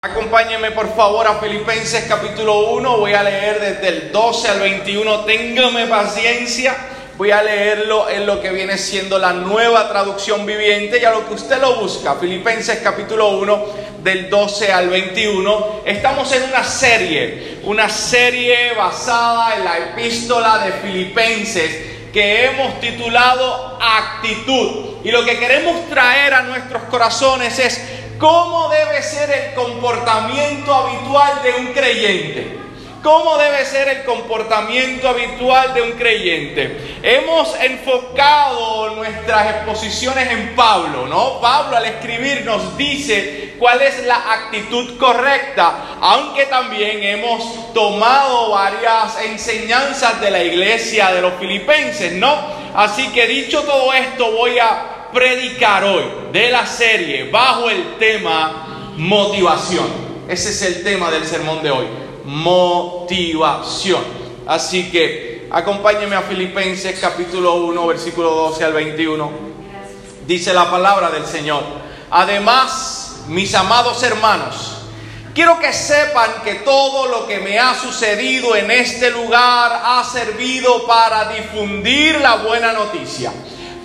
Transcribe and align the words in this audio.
Acompáñenme 0.00 0.70
por 0.70 0.94
favor 0.94 1.26
a 1.26 1.40
Filipenses 1.40 2.04
capítulo 2.08 2.70
1, 2.70 2.98
voy 2.98 3.14
a 3.14 3.24
leer 3.24 3.58
desde 3.58 3.88
el 3.88 4.12
12 4.12 4.48
al 4.48 4.60
21, 4.60 5.24
téngame 5.24 5.88
paciencia, 5.88 6.76
voy 7.16 7.32
a 7.32 7.42
leerlo 7.42 8.08
en 8.08 8.24
lo 8.24 8.40
que 8.40 8.52
viene 8.52 8.78
siendo 8.78 9.18
la 9.18 9.32
nueva 9.32 9.88
traducción 9.88 10.46
viviente 10.46 11.00
y 11.02 11.04
a 11.04 11.10
lo 11.10 11.26
que 11.26 11.34
usted 11.34 11.60
lo 11.60 11.80
busca, 11.80 12.14
Filipenses 12.14 12.78
capítulo 12.78 13.30
1 13.38 13.66
del 14.04 14.30
12 14.30 14.72
al 14.72 14.88
21. 14.88 15.80
Estamos 15.84 16.30
en 16.30 16.44
una 16.44 16.62
serie, 16.62 17.58
una 17.64 17.88
serie 17.88 18.74
basada 18.74 19.56
en 19.56 19.64
la 19.64 19.78
epístola 19.78 20.58
de 20.58 20.72
Filipenses 20.74 21.88
que 22.12 22.44
hemos 22.44 22.78
titulado 22.80 23.78
Actitud. 23.80 24.98
Y 25.02 25.10
lo 25.10 25.24
que 25.24 25.38
queremos 25.38 25.88
traer 25.88 26.34
a 26.34 26.42
nuestros 26.42 26.84
corazones 26.84 27.58
es 27.58 27.97
¿Cómo 28.18 28.68
debe 28.68 29.00
ser 29.00 29.30
el 29.30 29.54
comportamiento 29.54 30.74
habitual 30.74 31.40
de 31.40 31.52
un 31.52 31.66
creyente? 31.72 32.58
¿Cómo 33.00 33.38
debe 33.38 33.64
ser 33.64 33.88
el 33.88 34.04
comportamiento 34.04 35.08
habitual 35.08 35.72
de 35.72 35.82
un 35.82 35.92
creyente? 35.92 36.98
Hemos 37.00 37.54
enfocado 37.60 38.96
nuestras 38.96 39.54
exposiciones 39.54 40.32
en 40.32 40.56
Pablo, 40.56 41.06
¿no? 41.06 41.40
Pablo 41.40 41.76
al 41.76 41.84
escribir 41.84 42.44
nos 42.44 42.76
dice 42.76 43.54
cuál 43.56 43.82
es 43.82 44.04
la 44.04 44.16
actitud 44.16 44.98
correcta, 44.98 45.98
aunque 46.00 46.46
también 46.46 47.04
hemos 47.04 47.72
tomado 47.72 48.50
varias 48.50 49.16
enseñanzas 49.26 50.20
de 50.20 50.32
la 50.32 50.42
iglesia 50.42 51.12
de 51.12 51.20
los 51.20 51.34
filipenses, 51.34 52.14
¿no? 52.14 52.34
Así 52.74 53.12
que 53.12 53.28
dicho 53.28 53.62
todo 53.62 53.92
esto, 53.92 54.32
voy 54.32 54.58
a 54.58 54.97
predicar 55.12 55.84
hoy 55.84 56.04
de 56.32 56.50
la 56.50 56.66
serie 56.66 57.30
bajo 57.30 57.70
el 57.70 57.96
tema 57.98 58.92
motivación. 58.96 59.86
Ese 60.28 60.50
es 60.50 60.62
el 60.62 60.84
tema 60.84 61.10
del 61.10 61.24
sermón 61.24 61.62
de 61.62 61.70
hoy, 61.70 61.86
motivación. 62.24 64.02
Así 64.46 64.90
que 64.90 65.48
acompáñeme 65.50 66.16
a 66.16 66.22
Filipenses 66.22 66.98
capítulo 67.00 67.54
1, 67.54 67.86
versículo 67.86 68.30
12 68.30 68.64
al 68.64 68.72
21. 68.72 69.30
Dice 70.26 70.52
la 70.52 70.70
palabra 70.70 71.10
del 71.10 71.24
Señor. 71.24 71.62
Además, 72.10 73.24
mis 73.28 73.54
amados 73.54 74.02
hermanos, 74.02 74.74
Quiero 75.34 75.60
que 75.60 75.72
sepan 75.72 76.42
que 76.42 76.54
todo 76.54 77.06
lo 77.06 77.28
que 77.28 77.38
me 77.38 77.60
ha 77.60 77.72
sucedido 77.72 78.56
en 78.56 78.72
este 78.72 79.08
lugar 79.10 79.82
ha 79.84 80.02
servido 80.02 80.84
para 80.84 81.32
difundir 81.32 82.20
la 82.20 82.38
buena 82.38 82.72
noticia 82.72 83.32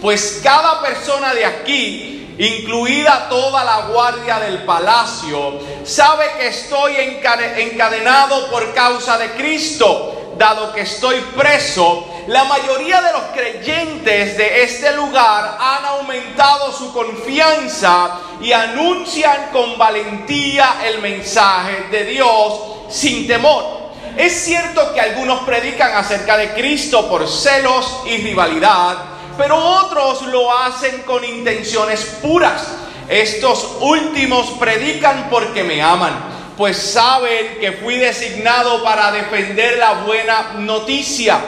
pues 0.03 0.41
cada 0.43 0.81
persona 0.81 1.33
de 1.33 1.45
aquí, 1.45 2.35
incluida 2.37 3.29
toda 3.29 3.63
la 3.63 3.87
guardia 3.87 4.37
del 4.37 4.63
palacio, 4.63 5.61
sabe 5.85 6.25
que 6.37 6.47
estoy 6.47 6.93
encadenado 6.97 8.51
por 8.51 8.73
causa 8.73 9.17
de 9.17 9.31
Cristo, 9.31 10.33
dado 10.37 10.73
que 10.73 10.81
estoy 10.81 11.21
preso. 11.37 12.05
La 12.27 12.43
mayoría 12.43 13.01
de 13.01 13.13
los 13.13 13.21
creyentes 13.33 14.35
de 14.37 14.63
este 14.63 14.91
lugar 14.91 15.57
han 15.57 15.85
aumentado 15.85 16.73
su 16.73 16.91
confianza 16.91 18.19
y 18.41 18.51
anuncian 18.51 19.51
con 19.53 19.77
valentía 19.77 20.81
el 20.85 20.99
mensaje 20.99 21.85
de 21.89 22.03
Dios 22.03 22.61
sin 22.89 23.25
temor. 23.25 23.83
Es 24.17 24.33
cierto 24.33 24.93
que 24.93 24.99
algunos 24.99 25.45
predican 25.45 25.95
acerca 25.95 26.35
de 26.35 26.49
Cristo 26.49 27.07
por 27.07 27.25
celos 27.25 28.01
y 28.05 28.17
rivalidad, 28.17 29.12
pero 29.37 29.57
otros 29.57 30.21
lo 30.23 30.55
hacen 30.57 31.03
con 31.03 31.23
intenciones 31.23 32.17
puras. 32.21 32.67
Estos 33.09 33.77
últimos 33.81 34.47
predican 34.59 35.27
porque 35.29 35.63
me 35.63 35.81
aman, 35.81 36.13
pues 36.57 36.77
saben 36.77 37.57
que 37.59 37.73
fui 37.73 37.97
designado 37.97 38.83
para 38.83 39.11
defender 39.11 39.77
la 39.77 39.93
buena 40.05 40.53
noticia. 40.59 41.39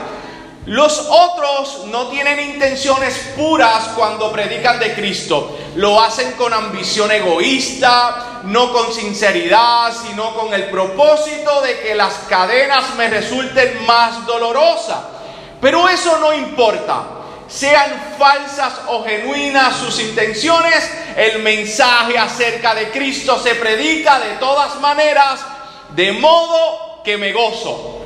Los 0.66 0.98
otros 1.08 1.84
no 1.86 2.08
tienen 2.08 2.40
intenciones 2.40 3.14
puras 3.36 3.90
cuando 3.94 4.32
predican 4.32 4.80
de 4.80 4.94
Cristo. 4.94 5.56
Lo 5.76 6.00
hacen 6.02 6.32
con 6.32 6.52
ambición 6.52 7.10
egoísta, 7.12 8.40
no 8.44 8.72
con 8.72 8.92
sinceridad, 8.92 9.92
sino 9.92 10.34
con 10.34 10.52
el 10.52 10.64
propósito 10.64 11.60
de 11.62 11.78
que 11.80 11.94
las 11.94 12.14
cadenas 12.28 12.96
me 12.96 13.08
resulten 13.08 13.86
más 13.86 14.26
dolorosas. 14.26 14.98
Pero 15.60 15.88
eso 15.88 16.18
no 16.18 16.34
importa 16.34 17.16
sean 17.48 18.14
falsas 18.18 18.72
o 18.88 19.04
genuinas 19.04 19.76
sus 19.76 20.00
intenciones, 20.00 20.90
el 21.16 21.42
mensaje 21.42 22.18
acerca 22.18 22.74
de 22.74 22.90
Cristo 22.90 23.40
se 23.42 23.54
predica 23.54 24.18
de 24.18 24.36
todas 24.36 24.80
maneras, 24.80 25.40
de 25.90 26.12
modo 26.12 27.02
que 27.04 27.16
me 27.16 27.32
gozo. 27.32 28.02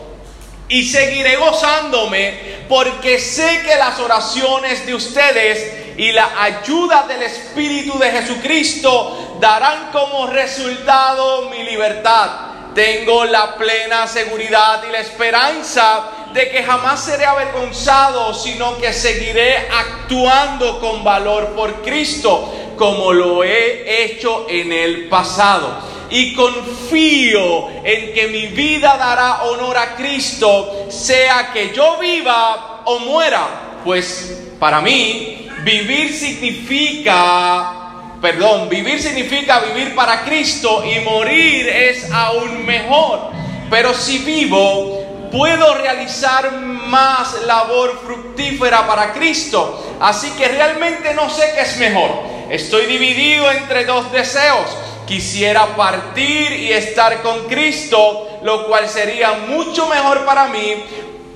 Y 0.69 0.89
seguiré 0.89 1.37
gozándome 1.37 2.61
porque 2.69 3.19
sé 3.19 3.63
que 3.63 3.75
las 3.75 3.99
oraciones 3.99 4.87
de 4.87 4.95
ustedes 4.95 5.97
y 5.97 6.13
la 6.13 6.31
ayuda 6.41 7.07
del 7.09 7.23
Espíritu 7.23 7.99
de 7.99 8.11
Jesucristo 8.11 9.39
darán 9.41 9.91
como 9.91 10.29
resultado 10.29 11.51
mi 11.51 11.65
libertad. 11.65 12.31
Tengo 12.75 13.25
la 13.25 13.57
plena 13.57 14.07
seguridad 14.07 14.85
y 14.89 14.93
la 14.93 15.01
esperanza 15.01 16.05
de 16.33 16.51
que 16.51 16.63
jamás 16.63 17.05
seré 17.05 17.27
avergonzado, 17.27 18.33
sino 18.35 18.79
que 18.79 18.93
seguiré 18.93 19.57
actuando 19.57 20.81
con 20.81 21.03
valor 21.03 21.49
por 21.57 21.83
Cristo, 21.83 22.53
como 22.77 23.13
lo 23.13 23.43
he 23.45 24.05
hecho 24.05 24.47
en 24.49 24.73
el 24.73 25.09
pasado. 25.09 25.91
Y 26.11 26.35
confío 26.35 27.69
en 27.85 28.13
que 28.13 28.29
mi 28.29 28.49
vida 28.49 28.97
dará 28.97 29.43
honor 29.43 29.77
a 29.77 29.95
Cristo, 29.97 30.87
sea 30.89 31.53
que 31.53 31.73
yo 31.73 31.99
viva 31.99 32.83
o 32.85 32.99
muera. 33.01 33.79
Pues 33.85 34.53
para 34.59 34.81
mí, 34.81 35.49
vivir 35.63 36.13
significa 36.13 37.77
perdón, 38.21 38.69
vivir 38.69 39.01
significa 39.01 39.61
vivir 39.61 39.95
para 39.95 40.25
Cristo 40.25 40.85
y 40.85 41.01
morir 41.01 41.69
es 41.69 42.11
aún 42.13 42.67
mejor. 42.67 43.31
Pero 43.71 43.95
si 43.95 44.19
vivo, 44.19 45.10
puedo 45.31 45.75
realizar 45.75 46.53
más 46.53 47.43
labor 47.43 48.01
fructífera 48.05 48.87
para 48.87 49.13
Cristo. 49.13 49.97
Así 50.01 50.31
que 50.33 50.49
realmente 50.49 51.15
no 51.15 51.31
sé 51.31 51.53
qué 51.55 51.63
es 51.63 51.77
mejor. 51.79 52.11
Estoy 52.51 52.87
dividido 52.87 53.51
entre 53.51 53.85
dos 53.85 54.11
deseos. 54.13 54.67
Quisiera 55.07 55.77
partir 55.77 56.53
y 56.53 56.73
estar 56.73 57.23
con 57.23 57.49
Cristo, 57.49 58.41
lo 58.43 58.67
cual 58.67 58.89
sería 58.89 59.33
mucho 59.49 59.87
mejor 59.89 60.25
para 60.25 60.47
mí, 60.49 60.85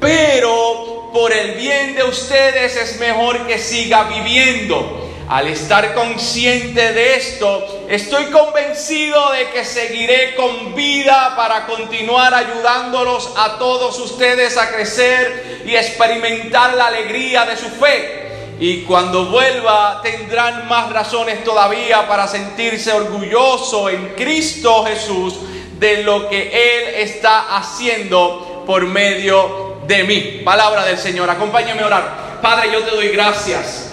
pero 0.01 1.11
por 1.13 1.33
el 1.33 1.53
bien 1.53 1.95
de 1.95 2.05
ustedes 2.05 2.77
es 2.77 2.99
mejor 3.01 3.47
que 3.47 3.59
siga 3.59 4.05
viviendo. 4.05 5.05
Al 5.29 5.49
estar 5.49 5.95
consciente 5.95 6.93
de 6.93 7.17
esto, 7.17 7.87
estoy 7.89 8.27
convencido 8.27 9.33
de 9.33 9.49
que 9.51 9.65
seguiré 9.65 10.35
con 10.35 10.75
vida 10.75 11.33
para 11.35 11.65
continuar 11.65 12.35
ayudándolos 12.35 13.33
a 13.35 13.57
todos 13.59 13.99
ustedes 14.01 14.59
a 14.59 14.71
crecer 14.71 15.63
y 15.65 15.75
experimentar 15.75 16.75
la 16.75 16.89
alegría 16.89 17.47
de 17.47 17.57
su 17.57 17.71
fe. 17.71 18.25
Y 18.61 18.83
cuando 18.83 19.27
vuelva 19.27 20.01
tendrán 20.03 20.69
más 20.69 20.93
razones 20.93 21.43
todavía 21.43 22.07
para 22.07 22.29
sentirse 22.29 22.93
orgulloso 22.93 23.89
en 23.89 24.09
Cristo 24.11 24.85
Jesús 24.85 25.37
de 25.79 26.03
lo 26.03 26.29
que 26.29 26.51
Él 26.53 26.95
está 26.97 27.57
haciendo 27.57 28.63
por 28.67 28.85
medio 28.85 29.79
de 29.87 30.05
mí. 30.05 30.43
Palabra 30.45 30.85
del 30.85 30.99
Señor. 30.99 31.31
Acompáñame 31.31 31.81
a 31.81 31.87
orar. 31.87 32.39
Padre, 32.43 32.71
yo 32.71 32.83
te 32.83 32.91
doy 32.91 33.09
gracias 33.09 33.84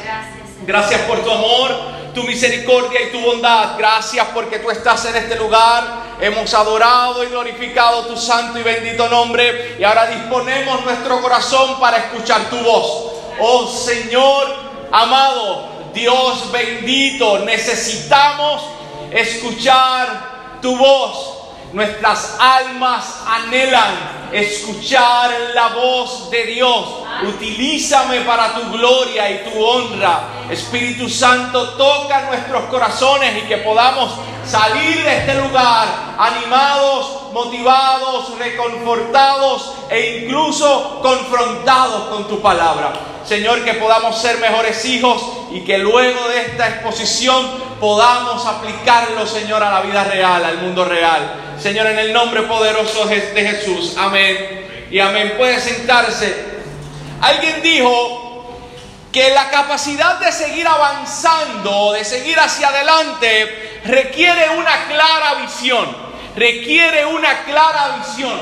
Gracias 0.65 1.01
por 1.01 1.23
tu 1.23 1.31
amor, 1.31 1.71
tu 2.13 2.23
misericordia 2.23 3.01
y 3.01 3.11
tu 3.11 3.19
bondad. 3.19 3.77
Gracias 3.77 4.27
porque 4.33 4.59
tú 4.59 4.69
estás 4.69 5.05
en 5.05 5.15
este 5.15 5.35
lugar. 5.35 6.11
Hemos 6.21 6.53
adorado 6.53 7.23
y 7.23 7.27
glorificado 7.27 8.05
tu 8.05 8.15
santo 8.15 8.59
y 8.59 8.63
bendito 8.63 9.07
nombre. 9.09 9.75
Y 9.79 9.83
ahora 9.83 10.07
disponemos 10.07 10.83
nuestro 10.85 11.21
corazón 11.21 11.79
para 11.79 11.97
escuchar 11.97 12.49
tu 12.49 12.57
voz. 12.57 13.11
Oh 13.39 13.67
Señor 13.67 14.71
amado, 14.91 15.67
Dios 15.93 16.51
bendito, 16.51 17.39
necesitamos 17.39 18.61
escuchar 19.11 20.59
tu 20.61 20.77
voz. 20.77 21.40
Nuestras 21.73 22.35
almas 22.37 23.23
anhelan 23.25 24.29
escuchar 24.33 25.31
la 25.53 25.69
voz 25.69 26.29
de 26.29 26.43
Dios. 26.45 26.85
Utilízame 27.23 28.21
para 28.21 28.53
tu 28.53 28.71
gloria 28.71 29.31
y 29.31 29.49
tu 29.49 29.63
honra. 29.63 30.23
Espíritu 30.49 31.07
Santo, 31.09 31.69
toca 31.71 32.23
nuestros 32.23 32.63
corazones 32.65 33.41
y 33.41 33.47
que 33.47 33.57
podamos 33.57 34.11
salir 34.45 35.01
de 35.01 35.17
este 35.19 35.35
lugar 35.35 35.87
animados, 36.17 37.31
motivados, 37.31 38.37
reconfortados 38.37 39.73
e 39.89 40.23
incluso 40.23 40.99
confrontados 41.01 42.09
con 42.09 42.27
tu 42.27 42.41
palabra. 42.41 42.91
Señor, 43.25 43.63
que 43.63 43.75
podamos 43.75 44.17
ser 44.17 44.39
mejores 44.39 44.83
hijos 44.83 45.21
y 45.51 45.61
que 45.61 45.77
luego 45.77 46.27
de 46.27 46.41
esta 46.41 46.67
exposición 46.67 47.70
podamos 47.81 48.45
aplicarlo, 48.45 49.25
Señor, 49.25 49.61
a 49.61 49.71
la 49.71 49.81
vida 49.81 50.03
real, 50.05 50.45
al 50.45 50.59
mundo 50.59 50.85
real. 50.85 51.55
Señor, 51.59 51.87
en 51.87 51.99
el 51.99 52.13
nombre 52.13 52.43
poderoso 52.43 53.05
de 53.05 53.19
Jesús. 53.19 53.95
Amén. 53.97 54.87
Y 54.89 54.99
amén. 54.99 55.33
Puede 55.35 55.59
sentarse. 55.59 56.51
Alguien 57.19 57.61
dijo 57.61 58.59
que 59.11 59.31
la 59.31 59.49
capacidad 59.49 60.19
de 60.19 60.31
seguir 60.31 60.67
avanzando, 60.67 61.91
de 61.91 62.05
seguir 62.05 62.39
hacia 62.39 62.69
adelante, 62.69 63.81
requiere 63.83 64.49
una 64.51 64.85
clara 64.85 65.33
visión. 65.41 66.11
Requiere 66.35 67.05
una 67.05 67.43
clara 67.43 67.97
visión. 67.97 68.39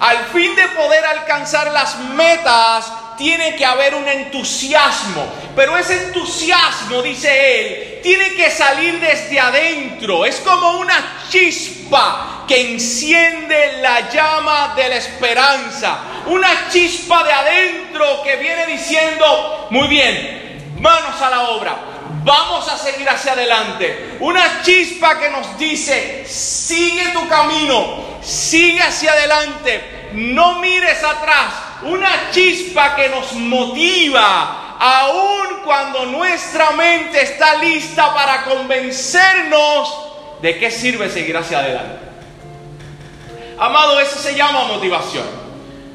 Al 0.00 0.18
fin 0.26 0.54
de 0.56 0.66
poder 0.68 1.04
alcanzar 1.04 1.70
las 1.72 1.96
metas, 1.96 2.92
tiene 3.20 3.54
que 3.54 3.66
haber 3.66 3.94
un 3.94 4.08
entusiasmo. 4.08 5.30
Pero 5.54 5.76
ese 5.76 6.06
entusiasmo, 6.06 7.02
dice 7.02 7.60
él, 7.60 8.00
tiene 8.02 8.32
que 8.32 8.50
salir 8.50 8.98
desde 8.98 9.38
adentro. 9.38 10.24
Es 10.24 10.36
como 10.36 10.78
una 10.78 11.18
chispa 11.28 12.46
que 12.48 12.72
enciende 12.72 13.78
la 13.82 14.08
llama 14.08 14.72
de 14.74 14.88
la 14.88 14.96
esperanza. 14.96 15.98
Una 16.26 16.70
chispa 16.70 17.22
de 17.22 17.32
adentro 17.32 18.22
que 18.24 18.36
viene 18.36 18.66
diciendo, 18.66 19.68
muy 19.70 19.86
bien, 19.86 20.74
manos 20.80 21.20
a 21.20 21.28
la 21.28 21.42
obra. 21.50 21.76
Vamos 22.24 22.68
a 22.68 22.78
seguir 22.78 23.08
hacia 23.08 23.32
adelante. 23.32 24.16
Una 24.20 24.62
chispa 24.62 25.18
que 25.18 25.28
nos 25.28 25.58
dice, 25.58 26.24
sigue 26.26 27.10
tu 27.10 27.28
camino, 27.28 28.18
sigue 28.22 28.80
hacia 28.80 29.12
adelante, 29.12 30.08
no 30.12 30.58
mires 30.60 31.04
atrás 31.04 31.69
una 31.82 32.30
chispa 32.30 32.94
que 32.94 33.08
nos 33.08 33.32
motiva, 33.32 34.76
aun 34.78 35.62
cuando 35.64 36.06
nuestra 36.06 36.70
mente 36.72 37.22
está 37.22 37.56
lista 37.56 38.14
para 38.14 38.44
convencernos 38.44 39.94
de 40.40 40.58
qué 40.58 40.70
sirve 40.70 41.10
seguir 41.10 41.36
hacia 41.36 41.58
adelante. 41.58 41.98
Amado, 43.58 44.00
eso 44.00 44.18
se 44.18 44.34
llama 44.34 44.64
motivación. 44.64 45.26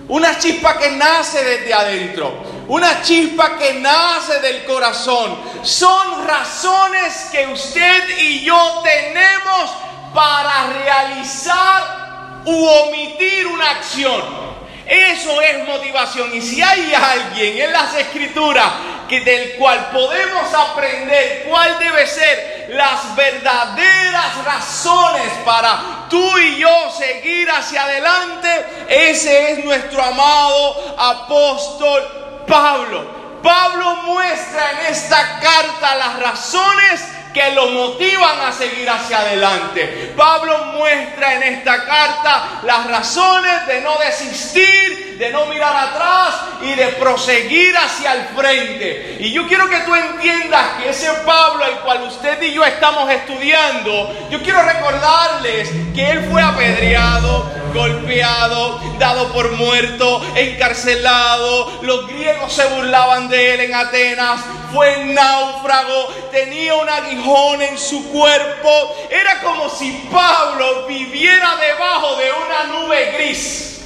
Una 0.07 0.37
chispa 0.37 0.77
que 0.77 0.91
nace 0.91 1.43
desde 1.43 1.73
adentro, 1.73 2.31
una 2.67 3.01
chispa 3.01 3.57
que 3.57 3.73
nace 3.73 4.39
del 4.39 4.63
corazón. 4.65 5.35
Son 5.63 6.27
razones 6.27 7.29
que 7.31 7.47
usted 7.47 8.19
y 8.19 8.41
yo 8.41 8.83
tenemos 8.83 9.71
para 10.13 10.67
realizar 10.83 12.41
u 12.45 12.65
omitir 12.65 13.47
una 13.47 13.71
acción. 13.71 14.44
Eso 14.85 15.41
es 15.41 15.67
motivación. 15.67 16.35
Y 16.35 16.41
si 16.41 16.61
hay 16.61 16.93
alguien 16.93 17.57
en 17.59 17.71
las 17.71 17.95
escrituras 17.95 18.71
que, 19.09 19.21
del 19.21 19.55
cual 19.55 19.89
podemos 19.91 20.53
aprender 20.53 21.45
cuál 21.47 21.77
debe 21.79 22.05
ser 22.07 22.67
las 22.69 23.15
verdaderas 23.15 24.43
razones 24.43 25.31
para 25.43 26.05
tú 26.09 26.37
y 26.37 26.57
yo 26.57 26.91
seguir 26.97 27.49
hacia 27.49 27.83
adelante, 27.83 28.65
ese 28.87 29.51
es 29.51 29.65
nuestro 29.65 30.01
amado 30.01 30.95
apóstol 30.97 32.43
Pablo. 32.47 33.25
Pablo 33.41 33.95
muestra 34.07 34.71
en 34.71 34.93
esta 34.93 35.39
carta 35.39 35.95
las 35.95 36.19
razones 36.19 37.14
que 37.35 37.51
lo 37.51 37.67
motivan 37.67 38.39
a 38.39 38.51
seguir 38.53 38.89
hacia 38.89 39.19
adelante. 39.19 40.13
Pablo 40.15 40.57
muestra 40.77 41.35
en 41.35 41.43
esta 41.43 41.83
carta 41.83 42.61
las 42.63 42.87
razones 42.87 43.67
de 43.67 43.81
no 43.81 43.97
desistir, 43.97 45.17
de 45.19 45.31
no 45.31 45.45
mirar 45.47 45.75
atrás 45.75 46.35
y 46.61 46.73
de 46.75 46.87
proseguir 46.93 47.75
hacia 47.75 48.13
el 48.13 48.23
frente. 48.27 49.17
Y 49.19 49.33
yo 49.33 49.45
quiero 49.49 49.69
que 49.69 49.79
tú 49.79 49.93
entiendas 49.93 50.81
que 50.81 50.89
ese 50.91 51.11
Pablo 51.25 51.65
al 51.65 51.81
cual 51.81 52.03
usted 52.03 52.41
y 52.41 52.53
yo 52.53 52.63
estamos 52.63 53.11
estudiando, 53.11 54.29
yo 54.29 54.41
quiero 54.41 54.63
recordarles 54.63 55.69
que 55.93 56.09
él 56.09 56.27
fue 56.31 56.41
apedreado, 56.41 57.51
golpeado, 57.75 58.79
dado 58.97 59.31
por 59.31 59.51
muerto, 59.51 60.21
encarcelado. 60.35 61.79
Los 61.81 62.07
griegos 62.07 62.51
se 62.51 62.65
burlaban 62.65 63.29
de 63.29 63.53
él 63.53 63.59
en 63.61 63.75
Atenas, 63.75 64.41
fue 64.73 65.05
náufrago, 65.05 66.07
tenía 66.31 66.75
un 66.75 66.89
aguijón 66.89 67.61
en 67.61 67.77
su 67.77 68.11
cuerpo. 68.11 68.95
Era 69.09 69.41
como 69.41 69.69
si 69.69 69.91
Pablo 70.11 70.87
viviera 70.87 71.55
debajo 71.57 72.15
de 72.15 72.31
una 72.31 72.79
nube 72.79 73.11
gris. 73.17 73.81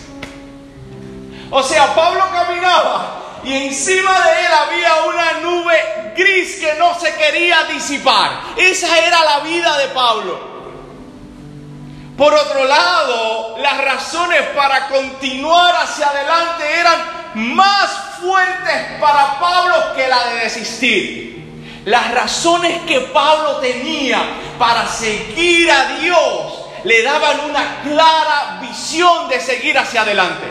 O 1.51 1.63
sea, 1.63 1.93
Pablo 1.95 2.23
caminaba 2.31 3.41
y 3.43 3.53
encima 3.53 4.11
de 4.11 4.39
él 4.39 4.53
había 4.53 4.93
una 5.05 5.31
nube 5.41 6.13
gris 6.15 6.57
que 6.59 6.75
no 6.75 6.97
se 6.99 7.13
quería 7.15 7.63
disipar. 7.63 8.31
Esa 8.55 8.99
era 8.99 9.23
la 9.23 9.39
vida 9.39 9.77
de 9.79 9.87
Pablo. 9.87 10.58
Por 12.19 12.33
otro 12.33 12.65
lado, 12.65 13.55
las 13.59 13.77
razones 13.77 14.41
para 14.53 14.89
continuar 14.89 15.73
hacia 15.77 16.09
adelante 16.09 16.65
eran 16.69 16.99
más 17.55 17.89
fuertes 18.19 18.99
para 18.99 19.39
Pablo 19.39 19.93
que 19.95 20.05
la 20.05 20.25
de 20.25 20.39
desistir. 20.41 21.81
Las 21.85 22.13
razones 22.13 22.81
que 22.81 22.99
Pablo 22.99 23.59
tenía 23.61 24.21
para 24.59 24.85
seguir 24.85 25.71
a 25.71 25.97
Dios 25.97 26.65
le 26.83 27.03
daban 27.03 27.39
una 27.49 27.83
clara 27.83 28.59
visión 28.63 29.29
de 29.29 29.39
seguir 29.39 29.77
hacia 29.77 30.01
adelante. 30.01 30.45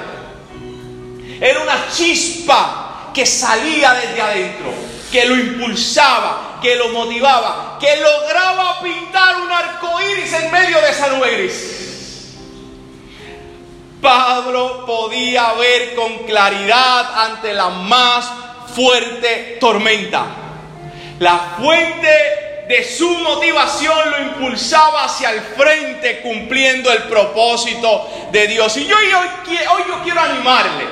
Era 1.38 1.60
una 1.60 1.86
chispa 1.94 3.10
que 3.12 3.26
salía 3.26 3.92
desde 3.92 4.22
adentro, 4.22 4.72
que 5.12 5.26
lo 5.26 5.36
impulsaba, 5.36 6.47
que 6.60 6.76
lo 6.76 6.88
motivaba, 6.88 7.78
que 7.80 7.96
lograba 7.96 8.80
pintar 8.80 9.36
un 9.36 9.50
arco 9.50 10.00
iris 10.00 10.32
en 10.32 10.50
medio 10.50 10.80
de 10.80 10.90
esa 10.90 11.08
nube 11.08 11.30
gris. 11.30 11.78
Pablo 14.00 14.84
podía 14.86 15.52
ver 15.54 15.94
con 15.94 16.18
claridad 16.18 17.24
ante 17.24 17.52
la 17.52 17.68
más 17.68 18.30
fuerte 18.74 19.56
tormenta. 19.60 20.24
La 21.18 21.56
fuente 21.58 22.38
de 22.68 22.84
su 22.84 23.08
motivación 23.18 24.10
lo 24.10 24.22
impulsaba 24.22 25.04
hacia 25.04 25.30
el 25.30 25.40
frente 25.40 26.20
cumpliendo 26.20 26.92
el 26.92 27.04
propósito 27.04 28.08
de 28.30 28.46
Dios. 28.46 28.76
Y 28.76 28.86
yo 28.86 28.96
hoy, 28.96 29.06
hoy 29.06 29.82
yo 29.88 30.02
quiero 30.04 30.20
animarle, 30.20 30.84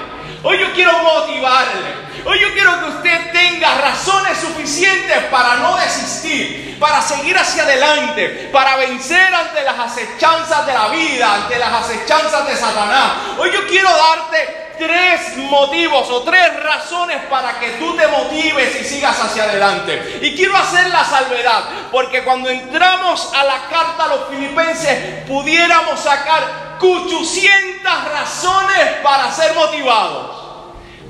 hoy 0.47 0.59
yo 0.59 0.73
quiero 0.73 0.93
motivarle. 0.99 2.07
Hoy 2.25 2.41
yo 2.41 2.53
quiero 2.55 2.81
que 2.81 2.85
usted 2.87 3.33
tenga 3.33 3.75
razones 3.79 4.39
suficientes 4.39 5.25
para 5.31 5.57
no 5.57 5.77
desistir, 5.77 6.77
para 6.81 7.01
seguir 7.01 7.39
hacia 7.39 7.63
adelante, 7.63 8.49
para 8.53 8.77
vencer 8.77 9.33
ante 9.33 9.63
las 9.63 9.79
acechanzas 9.79 10.67
de 10.67 10.73
la 10.73 10.89
vida, 10.89 11.35
ante 11.35 11.57
las 11.57 11.73
acechanzas 11.73 12.47
de 12.49 12.57
Satanás. 12.57 13.13
Hoy 13.39 13.53
yo 13.53 13.65
quiero 13.69 13.89
darte 13.89 14.75
tres 14.77 15.37
motivos 15.37 16.11
o 16.11 16.23
tres 16.23 16.63
razones 16.63 17.19
para 17.31 17.61
que 17.61 17.71
tú 17.79 17.95
te 17.97 18.07
motives 18.09 18.81
y 18.81 18.85
sigas 18.85 19.21
hacia 19.21 19.45
adelante. 19.45 20.19
Y 20.23 20.35
quiero 20.35 20.57
hacer 20.57 20.91
la 20.91 21.05
salvedad, 21.05 21.65
porque 21.93 22.25
cuando 22.25 22.51
entramos 22.51 23.33
a 23.35 23.45
la 23.45 23.69
carta 23.71 24.05
a 24.05 24.09
los 24.09 24.29
filipenses, 24.31 25.25
pudiéramos 25.29 26.01
sacar 26.01 26.77
800 26.81 28.05
razones 28.13 28.89
para 29.03 29.31
ser 29.33 29.55
motivados. 29.55 30.46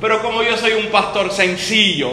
Pero 0.00 0.22
como 0.22 0.42
yo 0.42 0.56
soy 0.56 0.72
un 0.72 0.86
pastor 0.86 1.32
sencillo, 1.32 2.12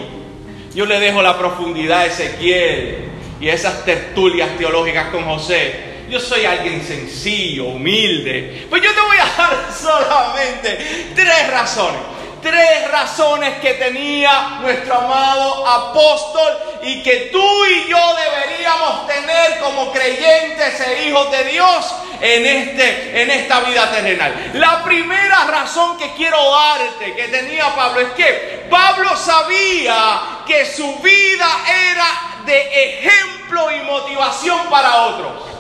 yo 0.74 0.86
le 0.86 1.00
dejo 1.00 1.22
la 1.22 1.38
profundidad 1.38 2.02
a 2.02 2.06
Ezequiel 2.06 3.10
y 3.40 3.50
esas 3.50 3.84
tertulias 3.86 4.58
teológicas 4.58 5.08
con 5.08 5.24
José. 5.26 5.94
Yo 6.10 6.20
soy 6.20 6.46
alguien 6.46 6.82
sencillo, 6.82 7.66
humilde. 7.66 8.68
Pues 8.70 8.82
yo 8.82 8.94
te 8.94 9.02
voy 9.02 9.18
a 9.18 9.38
dar 9.38 9.70
solamente 9.82 11.12
tres 11.16 11.50
razones. 11.50 12.13
Tres 12.44 12.92
razones 12.92 13.60
que 13.60 13.76
tenía 13.76 14.58
nuestro 14.62 14.96
amado 14.96 15.66
apóstol 15.66 16.58
y 16.82 17.02
que 17.02 17.30
tú 17.32 17.66
y 17.66 17.90
yo 17.90 18.16
deberíamos 18.16 19.08
tener 19.08 19.60
como 19.60 19.92
creyentes 19.94 20.80
e 20.82 21.08
hijos 21.08 21.32
de 21.32 21.44
Dios 21.46 21.96
en, 22.20 22.46
este, 22.46 23.22
en 23.22 23.32
esta 23.32 23.62
vida 23.62 23.90
terrenal. 23.92 24.52
La 24.56 24.84
primera 24.84 25.46
razón 25.46 25.98
que 25.98 26.12
quiero 26.14 26.38
darte 26.52 27.14
que 27.16 27.30
tenía 27.30 27.74
Pablo 27.74 28.02
es 28.02 28.12
que 28.12 28.68
Pablo 28.70 29.16
sabía 29.16 30.22
que 30.46 30.66
su 30.66 30.96
vida 31.00 31.48
era 31.92 32.44
de 32.46 32.98
ejemplo 33.00 33.72
y 33.72 33.82
motivación 33.84 34.68
para 34.70 35.04
otros. 35.04 35.53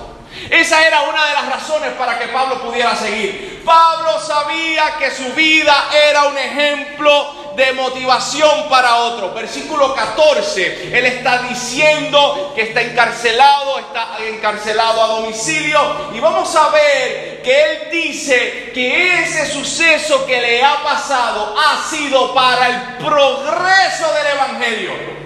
Esa 0.50 0.86
era 0.86 1.02
una 1.04 1.25
de 1.25 1.34
las 1.34 1.50
razones 1.50 1.92
para 1.94 2.20
que 2.20 2.28
Pablo 2.28 2.62
pudiera 2.62 2.96
seguir. 2.96 3.62
Pablo 3.66 4.20
sabía 4.20 4.96
que 4.98 5.12
su 5.12 5.34
vida 5.34 5.90
era 5.94 6.24
un 6.24 6.38
ejemplo 6.38 7.54
de 7.56 7.72
motivación 7.74 8.68
para 8.70 8.96
otro. 8.96 9.34
Versículo 9.34 9.94
14, 9.94 10.98
él 10.98 11.06
está 11.06 11.44
diciendo 11.44 12.52
que 12.56 12.63
está 12.63 12.82
encarcelado, 12.82 13.80
está 13.80 14.18
encarcelado 14.28 15.04
a 15.04 15.08
domicilio 15.08 15.80
y 16.13 16.20
vamos 16.20 16.54
a 16.56 16.70
ver 16.70 17.42
que 17.44 17.63
él 17.63 17.90
dice 17.92 18.72
que 18.74 19.22
ese 19.22 19.46
suceso 19.52 20.25
que 20.25 20.42
le 20.42 20.63
ha 20.63 20.82
pasado 20.84 21.56
ha 21.58 21.90
sido 21.90 22.34
para 22.34 22.70
el 22.70 22.82
progreso 22.98 24.13
del 24.13 24.28
Evangelio 24.36 25.23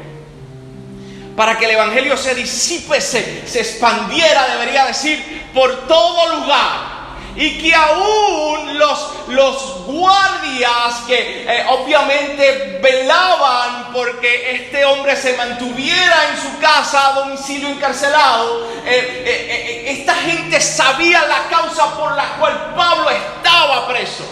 para 1.37 1.55
que 1.55 1.65
el 1.65 1.71
Evangelio 1.71 2.17
se 2.17 2.33
disipe, 2.33 2.99
se, 2.99 3.43
expandiera, 3.59 4.47
debería 4.47 4.87
decir, 4.87 5.47
por 5.53 5.87
todo 5.87 6.35
lugar 6.35 6.97
y 7.35 7.59
que 7.59 7.75
aún 7.75 8.79
los, 8.79 9.11
los 9.27 9.85
guardias 9.85 11.03
que 11.05 11.45
eh, 11.47 11.65
obviamente 11.69 12.79
velaban 12.81 13.93
porque 13.93 14.55
este 14.55 14.83
hombre 14.83 15.15
se 15.15 15.37
mantuviera 15.37 16.29
en 16.31 16.41
su 16.41 16.57
casa 16.57 17.09
a 17.09 17.13
domicilio 17.13 17.69
encarcelado, 17.69 18.67
eh, 18.83 19.23
eh, 19.23 19.85
esta 19.89 20.15
gente 20.15 20.59
sabía 20.59 21.21
la 21.27 21.47
causa 21.55 21.95
por 21.95 22.15
la 22.15 22.29
cual 22.39 22.73
Pablo 22.75 23.11
estaba 23.11 23.87
preso. 23.87 24.23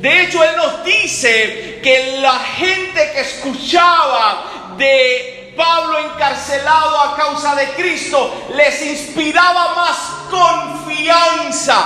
De 0.00 0.22
hecho, 0.22 0.42
él 0.42 0.56
nos 0.56 0.82
dice 0.82 1.78
que 1.80 2.18
la 2.20 2.40
gente 2.40 3.12
que 3.12 3.20
escuchaba 3.20 4.74
de 4.76 5.41
Pablo 5.56 5.98
encarcelado 5.98 6.98
a 7.00 7.16
causa 7.16 7.54
de 7.54 7.68
Cristo 7.70 8.46
les 8.54 8.82
inspiraba 8.82 9.74
más 9.74 9.98
confianza 10.30 11.84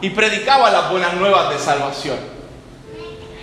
y 0.00 0.10
predicaba 0.10 0.70
las 0.70 0.90
buenas 0.90 1.14
nuevas 1.14 1.50
de 1.50 1.58
salvación. 1.58 2.37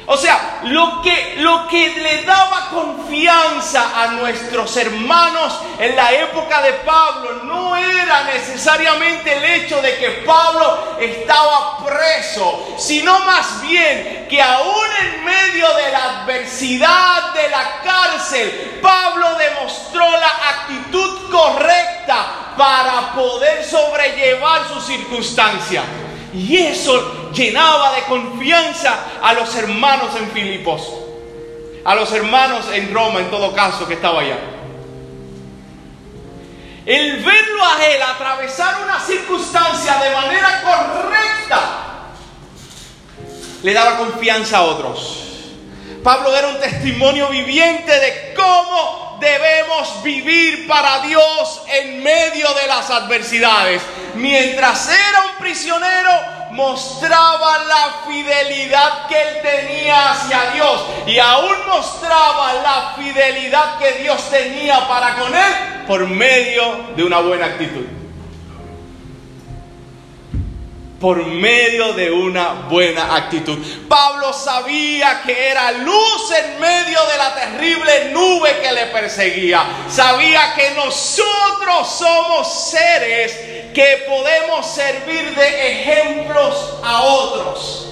O 0.08 0.16
sea, 0.18 0.60
lo 0.66 1.02
que, 1.02 1.36
lo 1.38 1.68
que 1.68 1.90
le 1.90 2.24
daba 2.24 2.70
confianza 2.70 4.04
a 4.04 4.08
nuestros 4.10 4.78
hermanos 4.78 5.60
en 5.80 5.96
la 5.96 6.12
época 6.12 6.62
de 6.62 6.74
Pablo 6.74 7.44
no 7.44 7.76
era 7.76 8.24
necesariamente 8.26 9.36
el 9.36 9.44
hecho 9.44 9.82
de 9.82 9.98
que 9.98 10.10
Pablo 10.26 10.98
estaba 11.00 11.84
preso, 11.84 12.76
sino 12.78 13.18
más 13.22 13.62
bien 13.64 14.28
que 14.30 14.40
aún 14.42 14.88
en 15.02 15.26
medio 15.26 15.74
de 15.74 15.92
la 15.92 16.22
adversidad 16.22 17.34
de 17.34 17.50
la 17.50 17.82
cárcel, 17.84 18.80
Pablo 18.84 19.36
demostró 19.36 20.06
la 20.12 20.50
actitud 20.50 21.32
correcta 21.32 22.54
para 22.56 23.14
poder 23.14 23.64
sobrellevar 23.66 24.68
su 24.68 24.80
circunstancia. 24.82 25.84
Y 26.36 26.58
eso 26.58 27.32
llenaba 27.32 27.96
de 27.96 28.04
confianza 28.04 29.06
a 29.22 29.34
los 29.34 29.56
hermanos 29.56 30.10
en 30.18 30.30
Filipos, 30.32 30.82
a 31.86 31.96
los 31.96 32.12
hermanos 32.12 32.65
en 32.74 32.94
Roma 32.94 33.22
en 33.22 33.30
todo 33.32 33.54
caso 33.54 33.88
que 33.88 33.94
estaba 33.94 34.20
allá. 34.22 34.38
El 36.86 37.24
verlo 37.24 37.65
a 37.65 37.86
él 37.88 38.01
atravesar 38.01 38.84
una 38.84 39.00
circunstancia 39.00 39.96
de 39.96 40.12
manera 40.12 40.62
correcta 40.62 41.62
le 43.63 43.74
daba 43.74 43.98
confianza 43.98 44.58
a 44.58 44.63
otros. 44.63 45.22
Pablo 46.04 46.36
era 46.36 46.50
un 46.50 46.60
testimonio 46.60 47.30
viviente 47.30 47.92
de 47.92 48.34
cómo 48.36 49.05
debemos 49.20 50.04
vivir 50.04 50.68
para 50.68 51.02
Dios 51.02 51.62
en 51.68 52.02
medio 52.04 52.54
de 52.54 52.68
las 52.68 52.90
adversidades. 52.90 53.82
Mientras 54.16 54.90
era 54.90 55.26
un 55.26 55.36
prisionero, 55.40 56.12
mostraba 56.52 57.60
la 57.60 57.96
fidelidad 58.08 59.08
que 59.08 59.22
él 59.22 59.42
tenía 59.42 60.12
hacia 60.12 60.52
Dios 60.52 60.86
y 61.06 61.20
aún 61.20 61.56
mostraba 61.68 62.54
la 62.64 62.94
fidelidad 62.98 63.78
que 63.78 64.04
Dios 64.04 64.30
tenía 64.30 64.88
para 64.88 65.16
con 65.16 65.36
él 65.36 65.86
por 65.88 66.08
medio 66.08 66.94
de 66.96 67.04
una 67.04 67.20
buena 67.20 67.48
actitud 67.48 68.05
por 71.00 71.25
medio 71.25 71.94
de 71.94 72.12
una 72.12 72.68
buena 72.70 73.16
actitud. 73.16 73.58
Pablo 73.88 74.32
sabía 74.34 75.22
que 75.25 75.50
era 75.50 75.72
luz 75.72 76.32
en 76.32 76.60
medio 76.60 77.00
de 77.06 77.18
la 77.18 77.36
terrible 77.36 78.10
nube 78.12 78.60
que 78.62 78.72
le 78.72 78.86
perseguía. 78.88 79.66
Sabía 79.90 80.54
que 80.56 80.72
nosotros 80.72 81.88
somos 81.88 82.72
seres 82.72 83.32
que 83.74 84.06
podemos 84.08 84.66
servir 84.66 85.36
de 85.36 85.72
ejemplos 85.72 86.75
a 86.84 87.04
otros. 87.04 87.88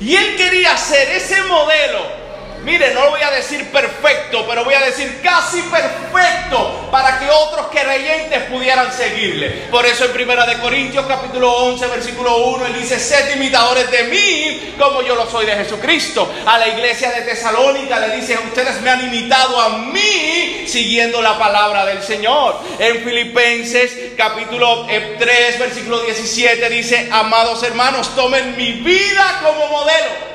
Y 0.00 0.14
él 0.14 0.36
quería 0.36 0.76
ser 0.76 1.08
ese 1.10 1.40
modelo 1.42 2.25
Mire, 2.66 2.92
no 2.94 3.04
lo 3.04 3.10
voy 3.10 3.22
a 3.22 3.30
decir 3.30 3.64
perfecto, 3.70 4.44
pero 4.48 4.64
voy 4.64 4.74
a 4.74 4.80
decir 4.80 5.20
casi 5.22 5.62
perfecto 5.62 6.88
para 6.90 7.16
que 7.20 7.30
otros 7.30 7.68
creyentes 7.70 8.42
pudieran 8.50 8.92
seguirle. 8.92 9.68
Por 9.70 9.86
eso 9.86 10.04
en 10.04 10.12
Primera 10.12 10.44
de 10.44 10.58
Corintios 10.58 11.06
capítulo 11.06 11.48
11 11.48 11.86
versículo 11.86 12.36
1 12.38 12.66
él 12.66 12.74
dice, 12.74 12.98
sed 12.98 13.36
imitadores 13.36 13.88
de 13.88 14.02
mí 14.04 14.74
como 14.76 15.00
yo 15.02 15.14
lo 15.14 15.30
soy 15.30 15.46
de 15.46 15.52
Jesucristo. 15.52 16.28
A 16.44 16.58
la 16.58 16.66
iglesia 16.66 17.12
de 17.12 17.22
Tesalónica 17.22 18.00
le 18.00 18.16
dice, 18.16 18.36
ustedes 18.36 18.80
me 18.80 18.90
han 18.90 19.14
imitado 19.14 19.60
a 19.60 19.68
mí 19.68 20.64
siguiendo 20.66 21.22
la 21.22 21.38
palabra 21.38 21.86
del 21.86 22.02
Señor. 22.02 22.58
En 22.80 23.04
Filipenses 23.04 24.12
capítulo 24.16 24.86
3 24.86 25.20
eh, 25.20 25.56
versículo 25.60 26.00
17 26.00 26.68
dice, 26.68 27.08
amados 27.12 27.62
hermanos, 27.62 28.12
tomen 28.16 28.56
mi 28.56 28.72
vida 28.72 29.40
como 29.44 29.68
modelo 29.68 30.25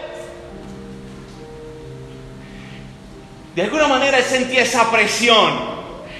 De 3.55 3.63
alguna 3.63 3.87
manera 3.87 4.17
él 4.17 4.23
sentía 4.23 4.63
esa 4.63 4.89
presión, 4.91 5.53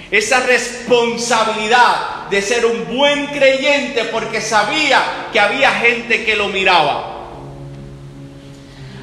esa 0.10 0.42
responsabilidad 0.42 2.28
de 2.30 2.42
ser 2.42 2.66
un 2.66 2.96
buen 2.96 3.28
creyente 3.28 4.06
porque 4.06 4.42
sabía 4.42 5.30
que 5.32 5.40
había 5.40 5.72
gente 5.72 6.26
que 6.26 6.36
lo 6.36 6.48
miraba. 6.48 7.12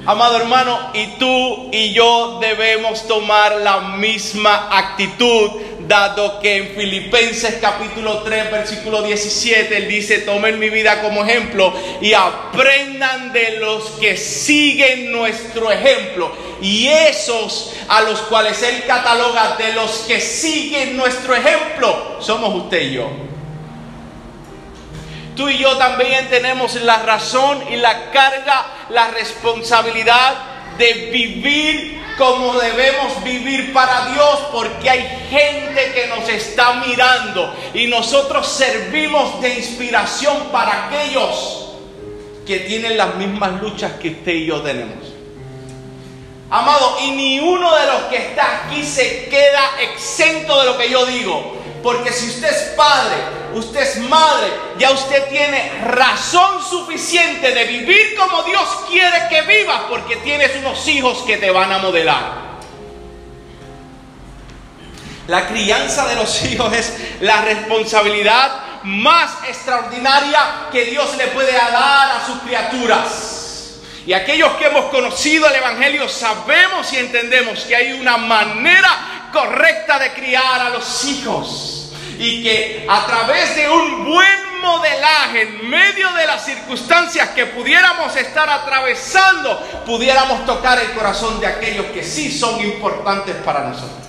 Amado 0.04 0.36
hermano, 0.38 0.78
y 0.94 1.06
tú 1.18 1.68
y 1.70 1.92
yo 1.92 2.38
debemos 2.40 3.06
tomar 3.06 3.56
la 3.56 3.80
misma 3.80 4.68
actitud 4.70 5.50
dado 5.88 6.38
que 6.38 6.56
en 6.58 6.68
Filipenses 6.76 7.56
capítulo 7.60 8.22
3 8.22 8.52
versículo 8.52 9.02
17 9.02 9.74
él 9.74 9.88
dice, 9.88 10.18
tomen 10.18 10.58
mi 10.58 10.68
vida 10.68 11.00
como 11.00 11.24
ejemplo 11.24 11.72
y 12.00 12.12
aprendan 12.12 13.32
de 13.32 13.58
los 13.58 13.84
que 13.92 14.16
siguen 14.16 15.10
nuestro 15.10 15.72
ejemplo. 15.72 16.30
Y 16.60 16.88
esos 16.88 17.72
a 17.88 18.02
los 18.02 18.20
cuales 18.22 18.62
él 18.62 18.84
cataloga 18.86 19.56
de 19.56 19.72
los 19.72 19.90
que 20.00 20.20
siguen 20.20 20.96
nuestro 20.96 21.34
ejemplo, 21.34 22.18
somos 22.20 22.54
usted 22.54 22.82
y 22.82 22.92
yo. 22.92 23.10
Tú 25.34 25.48
y 25.48 25.58
yo 25.58 25.76
también 25.78 26.28
tenemos 26.28 26.74
la 26.74 27.02
razón 27.02 27.64
y 27.70 27.76
la 27.76 28.10
carga, 28.10 28.66
la 28.90 29.08
responsabilidad 29.12 30.34
de 30.76 30.92
vivir 31.12 32.07
como 32.18 32.54
debemos 32.54 33.22
vivir 33.22 33.72
para 33.72 34.06
Dios, 34.12 34.40
porque 34.52 34.90
hay 34.90 35.02
gente 35.30 35.92
que 35.94 36.08
nos 36.08 36.28
está 36.28 36.74
mirando 36.74 37.54
y 37.72 37.86
nosotros 37.86 38.46
servimos 38.48 39.40
de 39.40 39.54
inspiración 39.54 40.48
para 40.50 40.88
aquellos 40.88 41.68
que 42.44 42.60
tienen 42.60 42.96
las 42.96 43.14
mismas 43.14 43.62
luchas 43.62 43.92
que 43.92 44.10
usted 44.10 44.32
y 44.32 44.46
yo 44.46 44.60
tenemos. 44.60 44.96
Amado, 46.50 46.96
y 47.04 47.10
ni 47.12 47.40
uno 47.40 47.74
de 47.76 47.86
los 47.86 48.02
que 48.04 48.16
está 48.16 48.64
aquí 48.64 48.82
se 48.82 49.26
queda 49.26 49.80
exento 49.92 50.58
de 50.60 50.66
lo 50.66 50.78
que 50.78 50.90
yo 50.90 51.04
digo. 51.06 51.56
Porque 51.82 52.10
si 52.10 52.30
usted 52.30 52.48
es 52.48 52.62
padre, 52.74 53.16
usted 53.54 53.80
es 53.80 53.96
madre, 54.08 54.48
ya 54.78 54.90
usted 54.90 55.28
tiene 55.28 55.84
razón 55.84 56.62
suficiente 56.62 57.52
de 57.52 57.64
vivir 57.64 58.16
como 58.16 58.42
Dios 58.42 58.68
quiere 58.88 59.28
que 59.28 59.42
vivas, 59.42 59.82
porque 59.88 60.16
tienes 60.16 60.56
unos 60.56 60.86
hijos 60.88 61.18
que 61.26 61.36
te 61.36 61.50
van 61.50 61.72
a 61.72 61.78
modelar. 61.78 62.48
La 65.26 65.46
crianza 65.46 66.06
de 66.06 66.16
los 66.16 66.44
hijos 66.50 66.72
es 66.72 66.94
la 67.20 67.42
responsabilidad 67.42 68.68
más 68.84 69.30
extraordinaria 69.48 70.68
que 70.72 70.84
Dios 70.86 71.16
le 71.16 71.28
puede 71.28 71.52
dar 71.52 72.12
a 72.12 72.26
sus 72.26 72.38
criaturas. 72.40 73.38
Y 74.06 74.14
aquellos 74.14 74.52
que 74.52 74.66
hemos 74.66 74.86
conocido 74.86 75.46
el 75.48 75.56
Evangelio 75.56 76.08
sabemos 76.08 76.90
y 76.94 76.96
entendemos 76.96 77.60
que 77.64 77.76
hay 77.76 77.92
una 77.92 78.16
manera 78.16 79.28
correcta 79.30 79.98
de 79.98 80.12
criar 80.14 80.62
a 80.62 80.70
los 80.70 81.04
hijos. 81.04 81.87
Y 82.18 82.42
que 82.42 82.86
a 82.88 83.06
través 83.06 83.54
de 83.56 83.68
un 83.68 84.04
buen 84.04 84.60
modelaje 84.60 85.42
en 85.42 85.70
medio 85.70 86.12
de 86.12 86.26
las 86.26 86.44
circunstancias 86.44 87.30
que 87.30 87.46
pudiéramos 87.46 88.14
estar 88.16 88.48
atravesando, 88.50 89.58
pudiéramos 89.86 90.44
tocar 90.44 90.78
el 90.80 90.90
corazón 90.92 91.40
de 91.40 91.46
aquellos 91.46 91.86
que 91.86 92.02
sí 92.02 92.30
son 92.30 92.60
importantes 92.60 93.36
para 93.36 93.68
nosotros. 93.68 94.08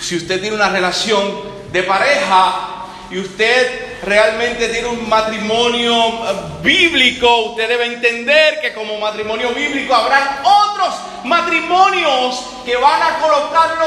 Si 0.00 0.16
usted 0.16 0.40
tiene 0.40 0.56
una 0.56 0.68
relación 0.68 1.42
de 1.70 1.82
pareja 1.84 2.68
y 3.10 3.18
usted 3.18 4.00
realmente 4.02 4.68
tiene 4.68 4.88
un 4.88 5.08
matrimonio 5.08 5.94
eh, 5.94 6.34
bíblico, 6.62 7.50
usted 7.50 7.68
debe 7.68 7.86
entender 7.86 8.60
que 8.60 8.74
como 8.74 8.98
matrimonio 8.98 9.50
bíblico 9.50 9.94
habrán 9.94 10.40
otros 10.42 10.94
matrimonios 11.24 12.44
que 12.64 12.76
van 12.76 13.02
a 13.02 13.18
colocar 13.20 13.78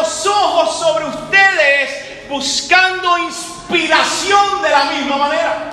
buscando 2.29 3.17
inspiración 3.19 4.61
de 4.61 4.69
la 4.69 4.83
misma 4.85 5.17
manera. 5.17 5.71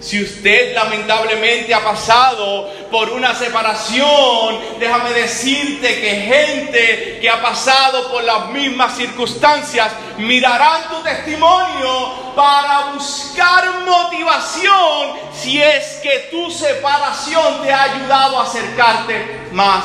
Si 0.00 0.22
usted 0.22 0.74
lamentablemente 0.74 1.74
ha 1.74 1.82
pasado 1.82 2.70
por 2.90 3.10
una 3.10 3.34
separación, 3.34 4.58
déjame 4.78 5.10
decirte 5.10 6.00
que 6.00 6.10
gente 6.20 7.18
que 7.20 7.28
ha 7.28 7.42
pasado 7.42 8.10
por 8.10 8.22
las 8.22 8.46
mismas 8.50 8.96
circunstancias 8.96 9.92
mirarán 10.18 10.88
tu 10.88 11.02
testimonio 11.02 12.12
para 12.36 12.92
buscar 12.94 13.80
motivación 13.84 15.18
si 15.34 15.60
es 15.60 15.98
que 16.00 16.28
tu 16.30 16.48
separación 16.50 17.62
te 17.62 17.72
ha 17.72 17.82
ayudado 17.82 18.38
a 18.38 18.44
acercarte 18.44 19.48
más 19.52 19.84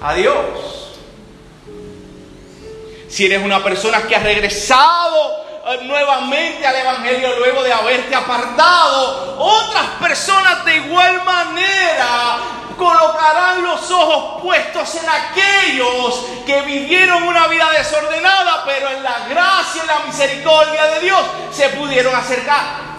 a 0.00 0.14
Dios. 0.14 0.69
Si 3.10 3.26
eres 3.26 3.42
una 3.42 3.62
persona 3.62 4.02
que 4.06 4.14
ha 4.14 4.20
regresado 4.20 5.50
eh, 5.66 5.80
nuevamente 5.82 6.66
al 6.66 6.74
Evangelio 6.74 7.38
luego 7.38 7.62
de 7.62 7.72
haberte 7.72 8.14
apartado. 8.14 9.36
Otras 9.38 9.86
personas 10.00 10.64
de 10.64 10.76
igual 10.76 11.22
manera 11.24 12.38
colocarán 12.78 13.62
los 13.62 13.90
ojos 13.90 14.42
puestos 14.42 14.94
en 14.94 15.06
aquellos 15.06 16.24
que 16.46 16.62
vivieron 16.62 17.24
una 17.24 17.46
vida 17.48 17.70
desordenada, 17.72 18.64
pero 18.64 18.88
en 18.88 19.02
la 19.02 19.26
gracia 19.28 19.82
y 19.84 19.86
la 19.86 19.98
misericordia 20.06 20.86
de 20.86 21.00
Dios 21.00 21.20
se 21.52 21.68
pudieron 21.70 22.14
acercar. 22.14 22.90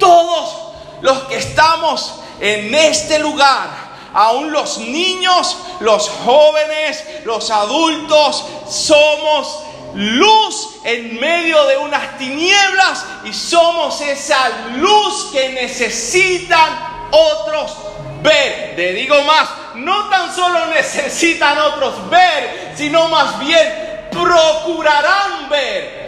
Todos 0.00 0.72
los 1.00 1.20
que 1.24 1.36
estamos 1.36 2.14
en 2.40 2.74
este 2.74 3.20
lugar, 3.20 3.68
aún 4.14 4.52
los 4.52 4.78
niños, 4.78 5.56
los 5.80 6.08
jóvenes, 6.08 7.04
los 7.24 7.50
adultos, 7.50 8.44
somos 8.68 9.64
luz 9.94 10.76
en 10.84 11.20
medio 11.20 11.64
de 11.66 11.76
unas 11.78 12.18
tinieblas 12.18 13.04
y 13.24 13.32
somos 13.32 14.00
esa 14.00 14.50
luz 14.76 15.30
que 15.32 15.50
necesitan 15.50 17.08
otros 17.10 17.76
ver. 18.22 18.74
Te 18.76 18.92
digo 18.92 19.20
más, 19.22 19.48
no 19.74 20.08
tan 20.08 20.34
solo 20.34 20.66
necesitan 20.66 21.58
otros 21.58 22.08
ver, 22.10 22.72
sino 22.76 23.08
más 23.08 23.38
bien 23.38 24.08
procurarán 24.10 25.48
ver. 25.48 26.02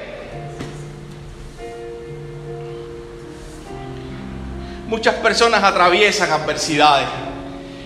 Muchas 4.87 5.15
personas 5.17 5.65
atraviesan 5.65 6.31
adversidades 6.31 7.09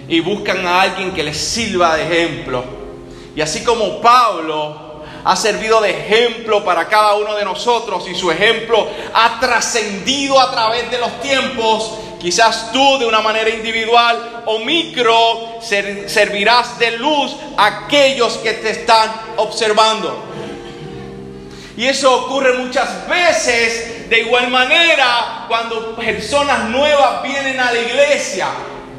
y 0.09 0.21
buscan 0.21 0.67
a 0.67 0.83
alguien 0.83 1.13
que 1.13 1.23
les 1.23 1.37
sirva 1.37 1.97
de 1.97 2.05
ejemplo. 2.05 2.65
Y 3.37 3.41
así 3.41 3.63
como 3.63 4.01
Pablo 4.01 5.03
ha 5.25 5.37
servido 5.37 5.81
de 5.81 5.91
ejemplo 5.91 6.65
para 6.65 6.89
cada 6.89 7.15
uno 7.15 7.35
de 7.37 7.45
nosotros 7.45 8.09
y 8.09 8.15
su 8.15 8.31
ejemplo 8.31 8.89
ha 9.13 9.39
trascendido 9.39 10.41
a 10.41 10.51
través 10.51 10.91
de 10.91 10.99
los 10.99 11.21
tiempos. 11.21 11.93
Quizás 12.19 12.73
tú 12.73 12.99
de 12.99 13.07
una 13.07 13.21
manera 13.21 13.51
individual 13.51 14.43
o 14.47 14.59
micro 14.61 15.61
servirás 15.61 16.79
de 16.79 16.93
luz 16.93 17.37
a 17.57 17.85
aquellos 17.85 18.39
que 18.39 18.55
te 18.55 18.71
están 18.71 19.13
observando. 19.37 20.25
Y 21.77 21.87
eso 21.87 22.25
ocurre 22.25 22.55
muchas 22.55 23.07
veces 23.07 24.09
de 24.09 24.21
igual 24.21 24.49
manera 24.49 25.45
cuando 25.47 25.95
personas 25.95 26.71
nuevas 26.71 27.23
vienen 27.23 27.61
a 27.61 27.71
la 27.71 27.79
iglesia. 27.79 28.49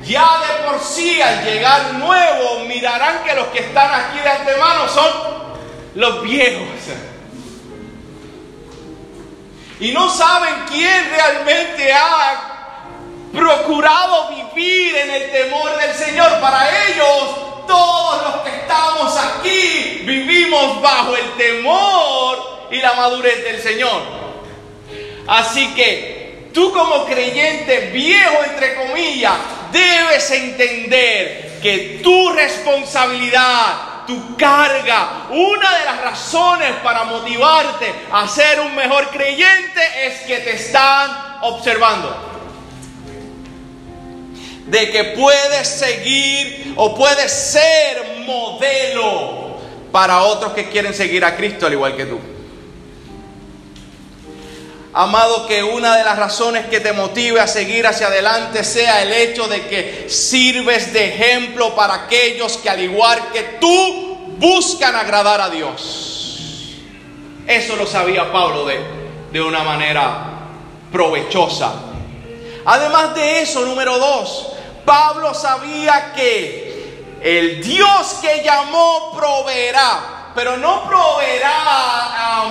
Ya 0.03 0.27
de 0.39 0.63
por 0.65 0.79
sí 0.81 1.21
al 1.21 1.43
llegar 1.43 1.93
nuevo 1.95 2.61
mirarán 2.65 3.23
que 3.23 3.35
los 3.35 3.47
que 3.47 3.59
están 3.59 3.93
aquí 3.93 4.19
de 4.19 4.29
antemano 4.29 4.87
son 4.87 5.11
los 5.95 6.23
viejos. 6.23 6.67
Y 9.79 9.91
no 9.91 10.09
saben 10.09 10.65
quién 10.69 11.09
realmente 11.09 11.93
ha 11.93 12.49
procurado 13.33 14.29
vivir 14.29 14.95
en 14.95 15.11
el 15.11 15.31
temor 15.31 15.77
del 15.77 15.93
Señor. 15.93 16.39
Para 16.41 16.85
ellos, 16.87 17.65
todos 17.67 18.23
los 18.23 18.35
que 18.41 18.49
estamos 18.49 19.15
aquí 19.17 20.01
vivimos 20.05 20.81
bajo 20.81 21.15
el 21.15 21.31
temor 21.37 22.67
y 22.71 22.77
la 22.77 22.93
madurez 22.93 23.43
del 23.43 23.61
Señor. 23.61 24.01
Así 25.27 25.73
que 25.75 26.49
tú 26.53 26.73
como 26.73 27.05
creyente 27.05 27.91
viejo, 27.91 28.43
entre 28.45 28.75
comillas, 28.75 29.37
debes 29.71 30.31
entender 30.31 31.59
que 31.61 31.99
tu 32.03 32.29
responsabilidad 32.31 33.89
tu 34.09 34.35
carga. 34.35 35.27
Una 35.29 35.77
de 35.77 35.85
las 35.85 36.01
razones 36.01 36.71
para 36.83 37.03
motivarte 37.03 37.93
a 38.11 38.27
ser 38.27 38.59
un 38.59 38.75
mejor 38.75 39.09
creyente 39.11 39.81
es 40.07 40.21
que 40.21 40.39
te 40.39 40.55
están 40.55 41.37
observando. 41.41 42.25
De 44.65 44.89
que 44.89 45.03
puedes 45.03 45.67
seguir 45.67 46.73
o 46.75 46.95
puedes 46.95 47.31
ser 47.31 48.23
modelo 48.25 49.59
para 49.91 50.23
otros 50.23 50.53
que 50.53 50.69
quieren 50.69 50.93
seguir 50.93 51.23
a 51.23 51.35
Cristo 51.35 51.67
al 51.67 51.73
igual 51.73 51.95
que 51.95 52.05
tú. 52.05 52.19
Amado, 54.91 55.45
que 55.45 55.63
una 55.63 55.97
de 55.97 56.03
las 56.03 56.17
razones 56.17 56.65
que 56.65 56.79
te 56.79 56.93
motive 56.93 57.39
a 57.39 57.47
seguir 57.47 57.85
hacia 57.85 58.07
adelante 58.07 58.63
sea 58.63 59.03
el 59.03 59.13
hecho 59.13 59.47
de 59.47 59.67
que 59.67 60.09
sirves 60.09 60.91
de 60.93 61.09
ejemplo 61.09 61.75
para 61.75 61.93
aquellos 62.05 62.57
que 62.57 62.69
al 62.69 62.79
igual 62.81 63.31
que 63.31 63.43
tú 63.61 64.17
buscan 64.39 64.95
agradar 64.95 65.41
a 65.41 65.49
Dios. 65.49 66.77
Eso 67.45 67.75
lo 67.75 67.85
sabía 67.85 68.31
Pablo 68.31 68.65
de, 68.65 68.79
de 69.31 69.41
una 69.41 69.63
manera 69.63 70.39
provechosa. 70.91 71.71
Además 72.65 73.13
de 73.13 73.41
eso, 73.41 73.61
número 73.65 73.99
dos, 73.99 74.53
Pablo 74.85 75.35
sabía 75.35 76.13
que 76.15 76.69
el 77.21 77.63
Dios 77.63 78.15
que 78.21 78.41
llamó 78.43 79.11
proveerá 79.15 80.18
pero 80.35 80.57
no 80.57 80.87
proveerá 80.87 82.43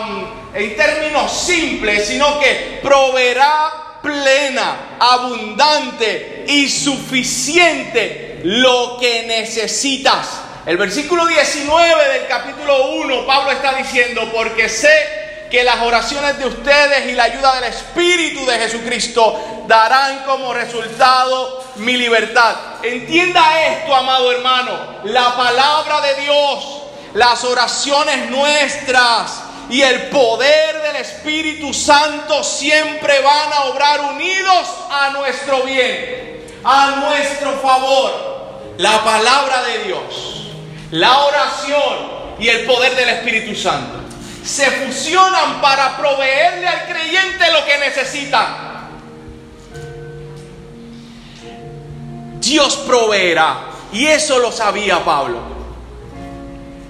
en 0.54 0.76
términos 0.76 1.32
simples, 1.32 2.08
sino 2.08 2.38
que 2.40 2.80
proveerá 2.82 4.00
plena, 4.02 4.96
abundante 4.98 6.44
y 6.46 6.68
suficiente 6.68 8.40
lo 8.44 8.96
que 9.00 9.24
necesitas. 9.24 10.40
El 10.66 10.76
versículo 10.76 11.26
19 11.26 12.08
del 12.08 12.26
capítulo 12.26 12.92
1, 12.92 13.26
Pablo 13.26 13.50
está 13.52 13.74
diciendo, 13.74 14.30
porque 14.34 14.68
sé 14.68 15.46
que 15.50 15.64
las 15.64 15.80
oraciones 15.80 16.38
de 16.38 16.46
ustedes 16.46 17.06
y 17.06 17.12
la 17.12 17.24
ayuda 17.24 17.54
del 17.54 17.72
Espíritu 17.72 18.44
de 18.44 18.58
Jesucristo 18.58 19.64
darán 19.66 20.24
como 20.24 20.52
resultado 20.52 21.64
mi 21.76 21.96
libertad. 21.96 22.54
Entienda 22.82 23.66
esto, 23.66 23.94
amado 23.94 24.30
hermano, 24.30 24.72
la 25.04 25.34
palabra 25.36 26.00
de 26.02 26.22
Dios 26.22 26.82
las 27.14 27.44
oraciones 27.44 28.30
nuestras 28.30 29.42
y 29.70 29.82
el 29.82 30.08
poder 30.08 30.82
del 30.82 30.96
Espíritu 30.96 31.74
Santo 31.74 32.42
siempre 32.42 33.20
van 33.20 33.52
a 33.52 33.64
obrar 33.64 34.00
unidos 34.12 34.68
a 34.90 35.10
nuestro 35.10 35.62
bien, 35.62 36.44
a 36.64 37.02
nuestro 37.06 37.52
favor. 37.60 38.28
La 38.78 39.02
palabra 39.02 39.62
de 39.64 39.84
Dios, 39.84 40.50
la 40.92 41.18
oración 41.18 42.36
y 42.38 42.48
el 42.48 42.64
poder 42.64 42.94
del 42.94 43.08
Espíritu 43.08 43.54
Santo 43.54 43.98
se 44.44 44.70
fusionan 44.70 45.60
para 45.60 45.98
proveerle 45.98 46.66
al 46.66 46.86
creyente 46.86 47.52
lo 47.52 47.64
que 47.66 47.78
necesita. 47.78 48.68
Dios 52.40 52.76
proveerá. 52.86 53.64
Y 53.92 54.06
eso 54.06 54.38
lo 54.38 54.52
sabía 54.52 55.04
Pablo. 55.04 55.57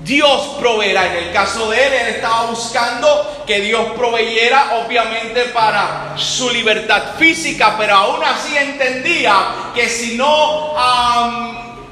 Dios 0.09 0.57
proveerá. 0.59 1.07
En 1.07 1.25
el 1.27 1.33
caso 1.33 1.71
de 1.71 1.87
él, 1.87 1.93
él 1.93 2.09
estaba 2.15 2.47
buscando 2.47 3.45
que 3.47 3.61
Dios 3.61 3.93
proveyera, 3.95 4.81
obviamente, 4.83 5.43
para 5.45 6.15
su 6.17 6.51
libertad 6.51 7.15
física, 7.19 7.77
pero 7.79 7.95
aún 7.95 8.25
así 8.25 8.57
entendía 8.57 9.71
que 9.75 9.89
si 9.89 10.17
no 10.17 10.75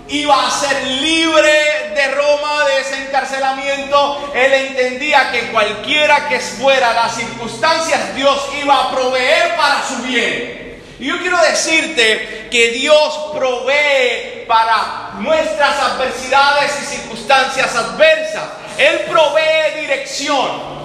iba 0.08 0.46
a 0.46 0.50
ser 0.50 0.82
libre 0.84 1.92
de 1.94 2.08
Roma, 2.14 2.64
de 2.64 2.80
ese 2.80 3.06
encarcelamiento, 3.06 4.32
él 4.34 4.52
entendía 4.52 5.30
que 5.30 5.48
cualquiera 5.48 6.26
que 6.28 6.40
fuera 6.40 6.94
las 6.94 7.16
circunstancias, 7.16 8.14
Dios 8.16 8.48
iba 8.62 8.84
a 8.84 8.90
proveer 8.92 9.56
para 9.56 9.86
su 9.86 10.02
bien. 10.02 10.65
Y 10.98 11.06
yo 11.06 11.18
quiero 11.18 11.38
decirte 11.42 12.48
que 12.50 12.70
Dios 12.70 13.32
provee 13.34 14.44
para 14.48 15.12
nuestras 15.18 15.78
adversidades 15.78 16.72
y 16.82 16.96
circunstancias 16.96 17.74
adversas. 17.74 18.44
Él 18.78 19.00
provee 19.10 19.80
dirección. 19.80 20.76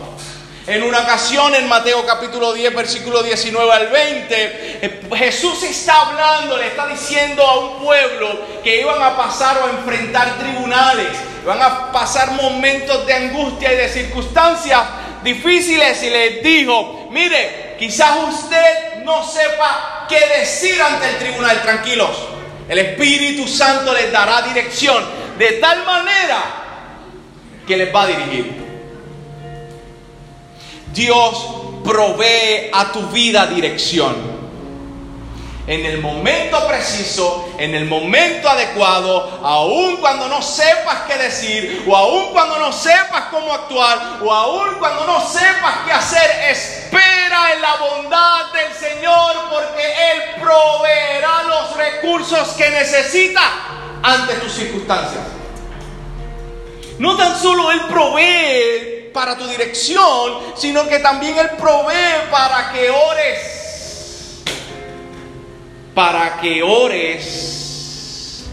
En 0.68 0.84
una 0.84 1.00
ocasión 1.00 1.56
en 1.56 1.68
Mateo 1.68 2.06
capítulo 2.06 2.54
10, 2.54 2.76
versículo 2.76 3.24
19 3.24 3.72
al 3.72 3.88
20, 3.88 4.36
eh, 4.36 5.02
Jesús 5.16 5.64
está 5.64 6.02
hablando, 6.02 6.56
le 6.56 6.68
está 6.68 6.86
diciendo 6.88 7.44
a 7.44 7.60
un 7.60 7.84
pueblo 7.84 8.40
que 8.64 8.82
iban 8.82 9.02
a 9.02 9.18
pasar 9.18 9.58
o 9.58 9.66
a 9.66 9.70
enfrentar 9.72 10.38
tribunales, 10.38 11.08
van 11.46 11.62
a 11.62 11.92
pasar 11.92 12.34
momentos 12.34 13.08
de 13.08 13.14
angustia 13.14 13.74
y 13.74 13.78
de 13.78 13.90
circunstancias 13.90 14.82
difíciles 15.24 16.04
y 16.04 16.10
les 16.10 16.44
dijo, 16.44 17.08
mire, 17.10 17.76
quizás 17.80 18.18
usted 18.30 18.91
no 19.04 19.26
sepa 19.26 20.06
qué 20.08 20.20
decir 20.40 20.82
ante 20.82 21.10
el 21.10 21.18
tribunal, 21.18 21.62
tranquilos. 21.62 22.12
El 22.68 22.80
Espíritu 22.80 23.48
Santo 23.48 23.94
les 23.94 24.12
dará 24.12 24.42
dirección 24.44 25.04
de 25.38 25.54
tal 25.54 25.86
manera 25.86 26.44
que 27.68 27.78
les 27.78 27.94
va 27.94 28.04
a 28.04 28.08
dirigir. 28.08 28.62
Dios 30.94 31.48
provee 31.84 32.70
a 32.74 32.92
tu 32.92 33.02
vida 33.08 33.46
dirección. 33.48 34.41
En 35.68 35.86
el 35.86 36.00
momento 36.00 36.68
preciso, 36.68 37.54
en 37.60 37.76
el 37.76 37.86
momento 37.86 38.50
adecuado, 38.50 39.40
aun 39.44 39.98
cuando 39.98 40.28
no 40.28 40.42
sepas 40.42 41.04
qué 41.08 41.18
decir, 41.18 41.86
o 41.88 41.96
aun 41.96 42.32
cuando 42.32 42.58
no 42.58 42.74
sepas 42.74 43.26
cómo 43.30 43.54
actuar, 43.54 44.18
o 44.24 44.34
aun 44.34 44.76
cuando 44.80 45.06
no 45.06 45.22
sepas 45.28 45.78
qué 45.86 45.92
hacer, 45.92 46.32
espera 46.50 47.54
en 47.54 47.62
la 47.62 47.76
bondad 47.76 48.52
del 48.54 48.74
Señor 48.74 49.36
porque 49.52 49.84
Él 49.84 50.42
proveerá 50.42 51.44
los 51.44 51.78
recursos 51.78 52.50
que 52.58 52.70
necesita 52.72 53.42
ante 54.02 54.34
tus 54.36 54.52
circunstancias. 54.52 55.22
No 56.98 57.16
tan 57.16 57.40
solo 57.40 57.72
Él 57.72 57.82
provee 57.88 59.12
para 59.14 59.38
tu 59.38 59.48
dirección, 59.48 60.40
sino 60.56 60.88
que 60.88 61.00
también 61.00 61.38
Él 61.38 61.52
provee 61.52 62.30
para 62.32 62.72
que 62.72 62.90
ores. 62.90 63.61
Para 65.94 66.38
que 66.40 66.64
ores. 66.64 68.46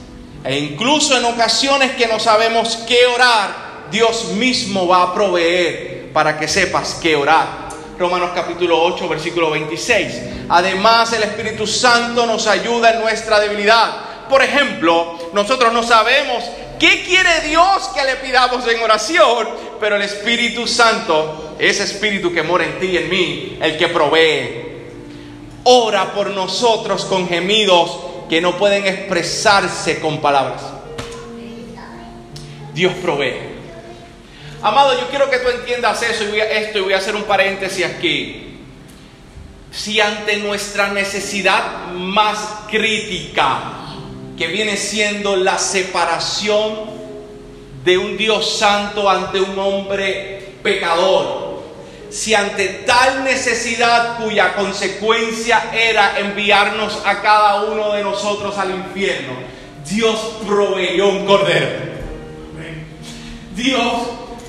E 0.44 0.58
incluso 0.58 1.16
en 1.16 1.24
ocasiones 1.24 1.92
que 1.92 2.06
no 2.06 2.18
sabemos 2.18 2.78
qué 2.86 3.06
orar, 3.06 3.86
Dios 3.90 4.26
mismo 4.34 4.86
va 4.86 5.02
a 5.02 5.14
proveer 5.14 6.10
para 6.12 6.38
que 6.38 6.48
sepas 6.48 6.98
qué 7.02 7.16
orar. 7.16 7.68
Romanos 7.98 8.30
capítulo 8.34 8.80
8, 8.82 9.08
versículo 9.08 9.50
26. 9.50 10.20
Además, 10.48 11.12
el 11.12 11.24
Espíritu 11.24 11.66
Santo 11.66 12.26
nos 12.26 12.46
ayuda 12.46 12.92
en 12.92 13.00
nuestra 13.00 13.40
debilidad. 13.40 14.26
Por 14.28 14.42
ejemplo, 14.42 15.18
nosotros 15.32 15.72
no 15.72 15.82
sabemos 15.82 16.44
qué 16.78 17.02
quiere 17.04 17.40
Dios 17.48 17.90
que 17.94 18.04
le 18.04 18.16
pidamos 18.16 18.66
en 18.68 18.80
oración, 18.80 19.48
pero 19.80 19.96
el 19.96 20.02
Espíritu 20.02 20.66
Santo, 20.66 21.56
ese 21.58 21.82
Espíritu 21.84 22.32
que 22.32 22.42
mora 22.42 22.64
en 22.64 22.78
ti 22.78 22.86
y 22.86 22.96
en 22.98 23.10
mí, 23.10 23.58
el 23.60 23.76
que 23.76 23.88
provee, 23.88 24.67
ora 25.70 26.14
por 26.14 26.30
nosotros 26.30 27.04
con 27.04 27.28
gemidos 27.28 27.98
que 28.28 28.40
no 28.40 28.56
pueden 28.56 28.86
expresarse 28.86 30.00
con 30.00 30.18
palabras. 30.20 30.62
Dios 32.72 32.94
provee. 33.02 33.36
Amado, 34.62 34.98
yo 34.98 35.08
quiero 35.08 35.28
que 35.28 35.38
tú 35.38 35.48
entiendas 35.50 36.02
eso 36.02 36.24
y 36.24 36.28
voy 36.28 36.40
a, 36.40 36.50
esto 36.50 36.78
y 36.78 36.80
voy 36.82 36.92
a 36.94 36.98
hacer 36.98 37.14
un 37.14 37.24
paréntesis 37.24 37.84
aquí. 37.84 38.60
Si 39.70 40.00
ante 40.00 40.38
nuestra 40.38 40.88
necesidad 40.88 41.88
más 41.92 42.38
crítica, 42.70 43.74
que 44.38 44.46
viene 44.46 44.76
siendo 44.76 45.36
la 45.36 45.58
separación 45.58 46.76
de 47.84 47.98
un 47.98 48.16
Dios 48.16 48.58
santo 48.58 49.10
ante 49.10 49.40
un 49.40 49.58
hombre 49.58 50.54
pecador. 50.62 51.47
Si 52.10 52.34
ante 52.34 52.68
tal 52.86 53.24
necesidad 53.24 54.18
cuya 54.18 54.54
consecuencia 54.54 55.70
era 55.72 56.18
enviarnos 56.18 57.02
a 57.04 57.20
cada 57.20 57.64
uno 57.64 57.92
de 57.92 58.02
nosotros 58.02 58.56
al 58.56 58.70
infierno, 58.70 59.34
Dios 59.88 60.18
proveyó 60.46 61.08
un 61.08 61.26
cordero. 61.26 61.88
Dios 63.54 63.92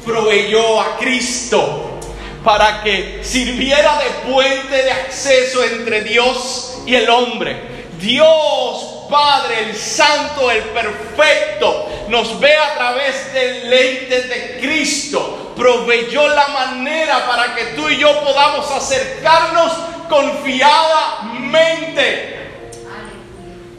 proveyó 0.06 0.80
a 0.80 0.98
Cristo 0.98 2.00
para 2.44 2.84
que 2.84 3.20
sirviera 3.24 4.00
de 4.00 4.32
puente 4.32 4.84
de 4.84 4.92
acceso 4.92 5.64
entre 5.64 6.02
Dios 6.04 6.78
y 6.86 6.96
el 6.96 7.10
hombre. 7.10 7.58
Dios 8.00 8.99
Padre, 9.10 9.70
el 9.70 9.76
Santo, 9.76 10.50
el 10.52 10.62
Perfecto, 10.66 11.88
nos 12.08 12.40
ve 12.40 12.56
a 12.56 12.76
través 12.76 13.34
del 13.34 13.68
lente 13.70 14.22
de 14.22 14.60
Cristo. 14.62 15.54
Proveyó 15.56 16.28
la 16.28 16.50
manera 16.50 17.26
para 17.28 17.56
que 17.56 17.66
tú 17.76 17.90
y 17.90 17.98
yo 17.98 18.24
podamos 18.24 18.70
acercarnos 18.72 19.74
confiadamente. 20.08 22.36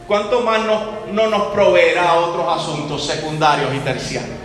¿Cuánto 0.07 0.41
más 0.41 0.59
no, 0.61 0.99
no 1.11 1.27
nos 1.27 1.53
proveerá 1.53 2.15
otros 2.15 2.61
asuntos 2.61 3.05
secundarios 3.05 3.73
y 3.73 3.79
terciarios? 3.79 4.37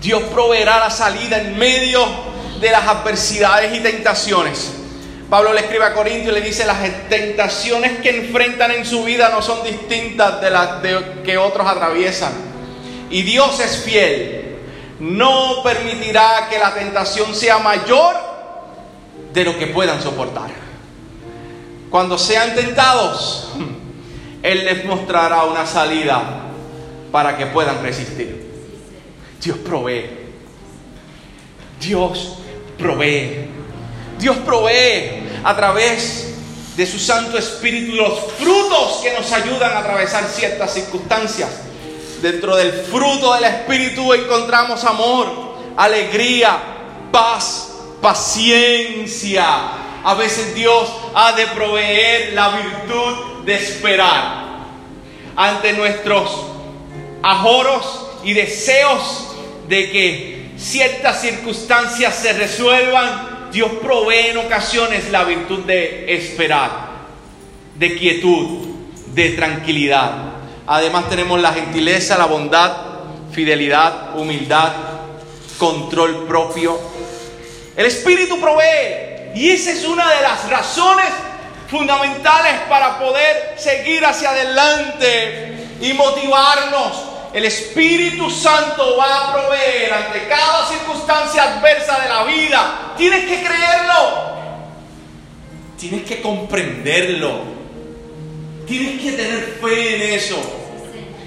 Dios 0.00 0.22
proveerá 0.32 0.78
la 0.78 0.90
salida 0.90 1.38
en 1.38 1.58
medio 1.58 2.06
de 2.60 2.70
las 2.70 2.86
adversidades 2.86 3.76
y 3.76 3.80
tentaciones. 3.80 4.79
Pablo 5.30 5.52
le 5.52 5.60
escribe 5.60 5.84
a 5.84 5.94
Corintios 5.94 6.36
y 6.36 6.40
le 6.40 6.44
dice, 6.44 6.66
las 6.66 6.80
tentaciones 7.08 8.00
que 8.00 8.10
enfrentan 8.10 8.72
en 8.72 8.84
su 8.84 9.04
vida 9.04 9.28
no 9.28 9.40
son 9.40 9.62
distintas 9.62 10.40
de 10.40 10.50
las 10.50 10.82
que 11.24 11.38
otros 11.38 11.68
atraviesan. 11.68 12.32
Y 13.10 13.22
Dios 13.22 13.60
es 13.60 13.78
fiel. 13.84 14.56
No 14.98 15.62
permitirá 15.62 16.48
que 16.50 16.58
la 16.58 16.74
tentación 16.74 17.32
sea 17.32 17.58
mayor 17.58 18.16
de 19.32 19.44
lo 19.44 19.56
que 19.56 19.68
puedan 19.68 20.02
soportar. 20.02 20.50
Cuando 21.90 22.18
sean 22.18 22.56
tentados, 22.56 23.52
Él 24.42 24.64
les 24.64 24.84
mostrará 24.84 25.44
una 25.44 25.64
salida 25.64 26.22
para 27.12 27.38
que 27.38 27.46
puedan 27.46 27.80
resistir. 27.84 28.50
Dios 29.40 29.58
provee. 29.58 30.10
Dios 31.80 32.38
provee. 32.76 33.59
Dios 34.20 34.36
provee 34.44 35.22
a 35.42 35.56
través 35.56 36.34
de 36.76 36.86
su 36.86 36.98
Santo 36.98 37.38
Espíritu 37.38 37.96
los 37.96 38.32
frutos 38.38 39.00
que 39.02 39.12
nos 39.12 39.32
ayudan 39.32 39.72
a 39.72 39.78
atravesar 39.78 40.24
ciertas 40.28 40.74
circunstancias. 40.74 41.48
Dentro 42.20 42.54
del 42.54 42.70
fruto 42.72 43.34
del 43.34 43.44
Espíritu 43.44 44.12
encontramos 44.12 44.84
amor, 44.84 45.56
alegría, 45.76 46.58
paz, 47.10 47.72
paciencia. 48.02 49.44
A 50.04 50.14
veces 50.14 50.54
Dios 50.54 50.90
ha 51.14 51.32
de 51.32 51.46
proveer 51.48 52.34
la 52.34 52.50
virtud 52.50 53.44
de 53.44 53.54
esperar 53.54 54.44
ante 55.34 55.72
nuestros 55.72 56.30
ajoros 57.22 58.06
y 58.22 58.34
deseos 58.34 59.28
de 59.66 59.90
que 59.90 60.50
ciertas 60.58 61.22
circunstancias 61.22 62.14
se 62.14 62.34
resuelvan 62.34 63.29
Dios 63.52 63.70
provee 63.82 64.28
en 64.28 64.38
ocasiones 64.38 65.10
la 65.10 65.24
virtud 65.24 65.60
de 65.60 66.14
esperar, 66.14 66.70
de 67.74 67.96
quietud, 67.96 68.68
de 69.06 69.30
tranquilidad. 69.30 70.12
Además 70.66 71.08
tenemos 71.08 71.40
la 71.40 71.52
gentileza, 71.52 72.16
la 72.16 72.26
bondad, 72.26 72.72
fidelidad, 73.32 74.16
humildad, 74.16 74.72
control 75.58 76.26
propio. 76.26 76.78
El 77.76 77.86
Espíritu 77.86 78.40
provee 78.40 79.32
y 79.34 79.50
esa 79.50 79.72
es 79.72 79.84
una 79.84 80.08
de 80.08 80.22
las 80.22 80.48
razones 80.48 81.08
fundamentales 81.68 82.54
para 82.68 82.98
poder 82.98 83.54
seguir 83.56 84.04
hacia 84.04 84.30
adelante 84.30 85.68
y 85.80 85.92
motivarnos 85.92 87.10
el 87.32 87.44
Espíritu 87.44 88.28
Santo 88.28 88.96
va 88.96 89.28
a 89.28 89.32
proveer 89.32 89.92
ante 89.92 90.26
cada 90.26 90.66
circunstancia 90.66 91.42
adversa 91.44 92.00
de 92.00 92.08
la 92.08 92.24
vida. 92.24 92.94
Tienes 92.96 93.24
que 93.24 93.44
creerlo. 93.44 94.30
Tienes 95.78 96.02
que 96.02 96.20
comprenderlo. 96.20 97.42
Tienes 98.66 99.00
que 99.00 99.12
tener 99.12 99.58
fe 99.62 99.96
en 99.96 100.14
eso. 100.14 100.38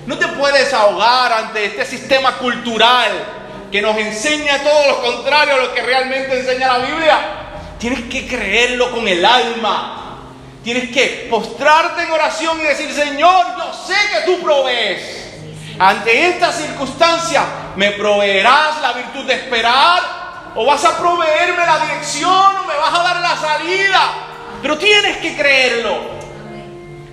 No 0.05 0.17
te 0.17 0.27
puedes 0.27 0.73
ahogar 0.73 1.31
ante 1.31 1.65
este 1.65 1.85
sistema 1.85 2.37
cultural 2.37 3.11
que 3.71 3.81
nos 3.81 3.97
enseña 3.97 4.61
todo 4.61 4.87
lo 4.87 5.01
contrario 5.01 5.53
a 5.55 5.57
lo 5.57 5.73
que 5.73 5.81
realmente 5.81 6.37
enseña 6.37 6.77
la 6.77 6.85
Biblia. 6.85 7.19
Tienes 7.79 8.01
que 8.03 8.27
creerlo 8.27 8.91
con 8.91 9.07
el 9.07 9.23
alma. 9.23 10.19
Tienes 10.63 10.91
que 10.91 11.27
postrarte 11.29 12.03
en 12.03 12.11
oración 12.11 12.59
y 12.59 12.63
decir, 12.63 12.91
Señor, 12.91 13.45
yo 13.57 13.73
sé 13.73 13.95
que 14.13 14.25
tú 14.25 14.41
provees. 14.43 15.22
Ante 15.79 16.29
esta 16.29 16.51
circunstancia, 16.51 17.43
¿me 17.75 17.91
proveerás 17.91 18.81
la 18.81 18.93
virtud 18.93 19.25
de 19.25 19.33
esperar? 19.33 20.01
¿O 20.55 20.65
vas 20.65 20.85
a 20.85 20.97
proveerme 20.97 21.65
la 21.65 21.79
dirección 21.79 22.31
o 22.31 22.63
me 22.67 22.75
vas 22.77 22.93
a 22.93 23.03
dar 23.03 23.21
la 23.21 23.35
salida? 23.37 24.13
Pero 24.61 24.77
tienes 24.77 25.17
que 25.17 25.35
creerlo. 25.35 26.13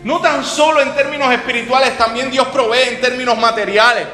No 0.05 0.21
tan 0.21 0.45
solo 0.45 0.81
en 0.83 0.95
términos 0.95 1.33
espirituales, 1.33 1.97
también 1.97 2.31
Dios 2.31 2.49
provee 2.49 2.89
en 2.89 3.01
términos 3.01 3.39
materiales. 3.39 4.07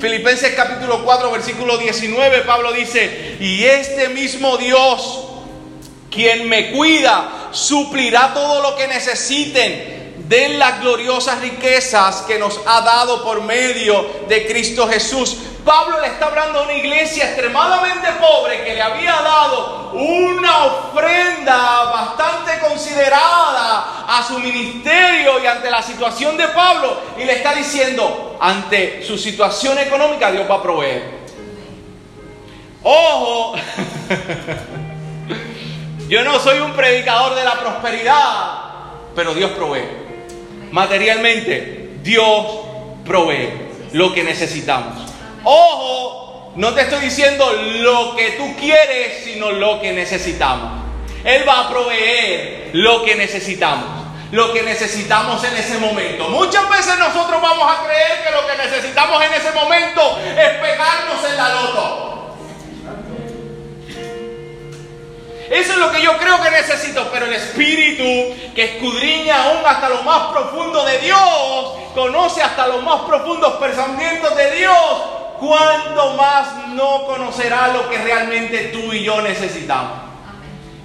Filipenses 0.00 0.54
capítulo 0.54 1.02
4, 1.02 1.30
versículo 1.30 1.78
19, 1.78 2.42
Pablo 2.42 2.72
dice, 2.72 3.36
y 3.40 3.64
este 3.64 4.10
mismo 4.10 4.58
Dios, 4.58 5.28
quien 6.10 6.48
me 6.48 6.72
cuida, 6.72 7.48
suplirá 7.52 8.34
todo 8.34 8.60
lo 8.60 8.76
que 8.76 8.86
necesiten 8.86 10.03
de 10.28 10.50
las 10.50 10.80
gloriosas 10.80 11.40
riquezas 11.40 12.22
que 12.22 12.38
nos 12.38 12.60
ha 12.66 12.80
dado 12.80 13.22
por 13.22 13.42
medio 13.42 14.06
de 14.28 14.46
Cristo 14.46 14.88
Jesús. 14.88 15.36
Pablo 15.64 16.00
le 16.00 16.08
está 16.08 16.26
hablando 16.26 16.60
a 16.60 16.62
una 16.64 16.74
iglesia 16.74 17.24
extremadamente 17.24 18.08
pobre 18.20 18.64
que 18.64 18.74
le 18.74 18.82
había 18.82 19.12
dado 19.12 19.92
una 19.92 20.64
ofrenda 20.64 21.84
bastante 21.84 22.58
considerada 22.66 24.04
a 24.06 24.24
su 24.26 24.38
ministerio 24.38 25.42
y 25.42 25.46
ante 25.46 25.70
la 25.70 25.82
situación 25.82 26.36
de 26.36 26.48
Pablo. 26.48 26.98
Y 27.18 27.24
le 27.24 27.34
está 27.34 27.54
diciendo, 27.54 28.36
ante 28.40 29.02
su 29.06 29.16
situación 29.16 29.78
económica, 29.78 30.30
Dios 30.30 30.50
va 30.50 30.56
a 30.56 30.62
proveer. 30.62 31.24
Ojo, 32.82 33.54
yo 36.08 36.24
no 36.24 36.38
soy 36.38 36.60
un 36.60 36.72
predicador 36.72 37.34
de 37.34 37.44
la 37.44 37.54
prosperidad, 37.54 38.58
pero 39.14 39.32
Dios 39.32 39.52
provee 39.52 40.03
materialmente, 40.74 41.90
Dios 42.02 42.46
provee 43.06 43.48
lo 43.92 44.12
que 44.12 44.24
necesitamos. 44.24 45.08
Ojo, 45.44 46.52
no 46.56 46.74
te 46.74 46.80
estoy 46.80 47.00
diciendo 47.00 47.48
lo 47.78 48.16
que 48.16 48.32
tú 48.32 48.56
quieres, 48.58 49.22
sino 49.22 49.52
lo 49.52 49.80
que 49.80 49.92
necesitamos. 49.92 50.82
Él 51.22 51.48
va 51.48 51.60
a 51.60 51.68
proveer 51.70 52.70
lo 52.72 53.04
que 53.04 53.14
necesitamos, 53.14 53.86
lo 54.32 54.52
que 54.52 54.64
necesitamos 54.64 55.44
en 55.44 55.56
ese 55.56 55.78
momento. 55.78 56.28
Muchas 56.30 56.68
veces 56.68 56.98
nosotros 56.98 57.40
vamos 57.40 57.72
a 57.72 57.84
creer 57.84 58.24
que 58.24 58.32
lo 58.32 58.44
que 58.44 58.56
necesitamos 58.56 59.24
en 59.24 59.32
ese 59.32 59.52
momento 59.52 60.18
es 60.26 60.48
pegarnos 60.58 61.24
en 61.30 61.36
la 61.36 61.48
loto. 61.50 62.23
Eso 65.50 65.72
es 65.72 65.78
lo 65.78 65.90
que 65.92 66.02
yo 66.02 66.16
creo 66.18 66.42
que 66.42 66.50
necesito, 66.50 67.08
pero 67.12 67.26
el 67.26 67.34
Espíritu 67.34 68.04
que 68.54 68.76
escudriña 68.76 69.44
aún 69.44 69.58
hasta 69.66 69.88
lo 69.88 70.02
más 70.02 70.32
profundo 70.32 70.84
de 70.84 70.98
Dios, 70.98 71.18
conoce 71.94 72.42
hasta 72.42 72.66
los 72.66 72.82
más 72.82 73.02
profundos 73.02 73.54
pensamientos 73.54 74.34
de 74.36 74.56
Dios, 74.56 75.02
cuánto 75.38 76.14
más 76.14 76.68
no 76.68 77.04
conocerá 77.06 77.68
lo 77.68 77.88
que 77.90 77.98
realmente 77.98 78.70
tú 78.72 78.92
y 78.92 79.04
yo 79.04 79.20
necesitamos. 79.20 79.98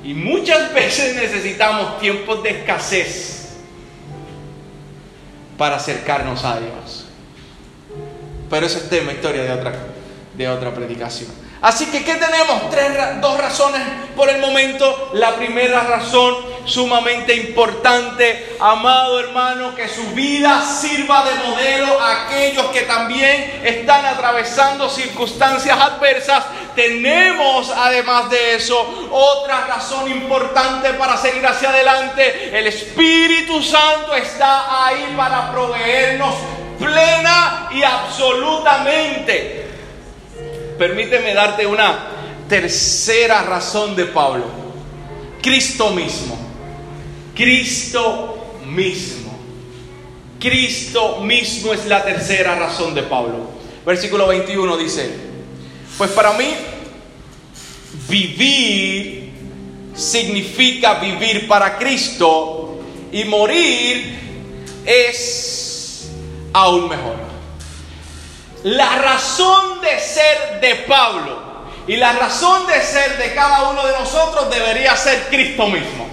Y 0.04 0.14
muchas 0.14 0.74
veces 0.74 1.16
necesitamos 1.16 2.00
tiempos 2.00 2.44
de 2.44 2.50
escasez 2.50 3.58
para 5.58 5.78
acercarnos 5.78 6.44
a 6.44 6.60
Dios. 6.60 7.06
Pero 8.50 8.66
eso 8.66 8.80
es 8.80 8.90
tema, 8.90 9.12
historia 9.12 9.44
de 9.44 9.52
otra, 9.52 9.74
de 10.36 10.48
otra 10.48 10.74
predicación. 10.74 11.30
Así 11.62 11.88
que, 11.88 12.06
¿qué 12.06 12.16
tenemos? 12.16 12.70
Tres, 12.70 13.20
dos 13.20 13.38
razones 13.38 13.82
por 14.16 14.30
el 14.30 14.40
momento. 14.40 15.10
La 15.14 15.36
primera 15.36 15.82
razón, 15.84 16.38
sumamente 16.64 17.36
importante, 17.36 18.56
amado 18.62 19.20
hermano, 19.20 19.76
que 19.76 19.90
su 19.90 20.04
vida 20.12 20.64
sirva 20.64 21.26
de 21.26 21.36
modelo 21.50 22.00
a 22.00 22.24
aquellos 22.24 22.68
que 22.68 22.84
también 22.84 23.62
están 23.66 24.06
atravesando 24.06 24.90
circunstancias 24.90 25.78
adversas. 25.78 26.46
Tenemos, 26.76 27.70
además 27.76 28.30
de 28.30 28.56
eso, 28.56 29.10
otra 29.12 29.66
razón 29.68 30.10
importante 30.10 30.94
para 30.94 31.18
seguir 31.18 31.46
hacia 31.46 31.72
adelante. 31.72 32.58
El 32.58 32.68
Espíritu 32.68 33.62
Santo 33.62 34.16
está 34.16 34.86
ahí 34.86 35.14
para 35.18 35.52
proveernos 35.52 36.36
plena 36.80 37.68
y 37.72 37.84
absolutamente 37.84 39.59
permíteme 40.80 41.34
darte 41.36 41.68
una 41.68 42.08
tercera 42.48 43.44
razón 43.44 43.96
de 43.96 44.06
Pablo. 44.06 44.46
Cristo 45.42 45.92
mismo. 45.92 46.40
Cristo 47.36 48.56
mismo. 48.66 49.38
Cristo 50.40 51.20
mismo 51.20 51.74
es 51.74 51.86
la 51.86 52.04
tercera 52.04 52.56
razón 52.56 52.96
de 52.96 53.04
Pablo. 53.04 53.52
Versículo 53.86 54.28
21 54.28 54.78
dice, 54.78 55.10
pues 55.98 56.12
para 56.12 56.34
mí 56.34 56.46
vivir 58.08 59.32
significa 59.96 60.96
vivir 60.96 61.48
para 61.48 61.78
Cristo 61.78 62.80
y 63.12 63.26
morir 63.26 64.18
es 64.86 66.10
aún 66.54 66.88
mejor. 66.88 67.39
La 68.64 68.96
razón 68.96 69.80
de 69.82 70.00
ser 70.00 70.60
de 70.60 70.76
Pablo 70.88 71.38
y 71.88 71.96
la 71.96 72.14
razón 72.14 72.68
de 72.68 72.82
ser 72.82 73.18
de 73.18 73.34
cada 73.34 73.70
uno 73.70 73.86
de 73.86 73.94
nosotros 73.94 74.50
debería 74.50 74.96
ser 74.96 75.28
Cristo 75.30 75.68
mismo. 75.68 76.08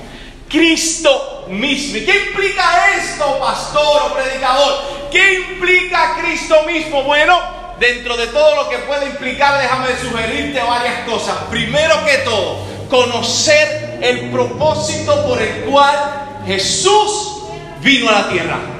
Cristo 0.49 1.45
mismo. 1.49 1.99
¿Y 1.99 2.05
qué 2.05 2.29
implica 2.29 2.95
esto, 2.97 3.39
pastor 3.41 4.03
o 4.07 4.15
predicador? 4.15 4.83
¿Qué 5.11 5.35
implica 5.35 6.17
Cristo 6.21 6.63
mismo? 6.63 7.03
Bueno, 7.03 7.39
dentro 7.81 8.17
de 8.17 8.29
todo 8.29 8.55
lo 8.55 8.69
que 8.69 8.79
puede 8.79 9.07
implicar, 9.07 9.61
déjame 9.61 9.89
sugerirte 10.01 10.61
varias 10.63 11.01
cosas. 11.09 11.37
Primero 11.51 12.05
que 12.05 12.19
todo, 12.19 12.59
conocer 12.89 13.99
el 14.03 14.31
propósito 14.31 15.27
por 15.27 15.43
el 15.43 15.65
cual 15.65 16.43
Jesús 16.47 17.43
vino 17.81 18.09
a 18.09 18.13
la 18.13 18.29
tierra. 18.29 18.76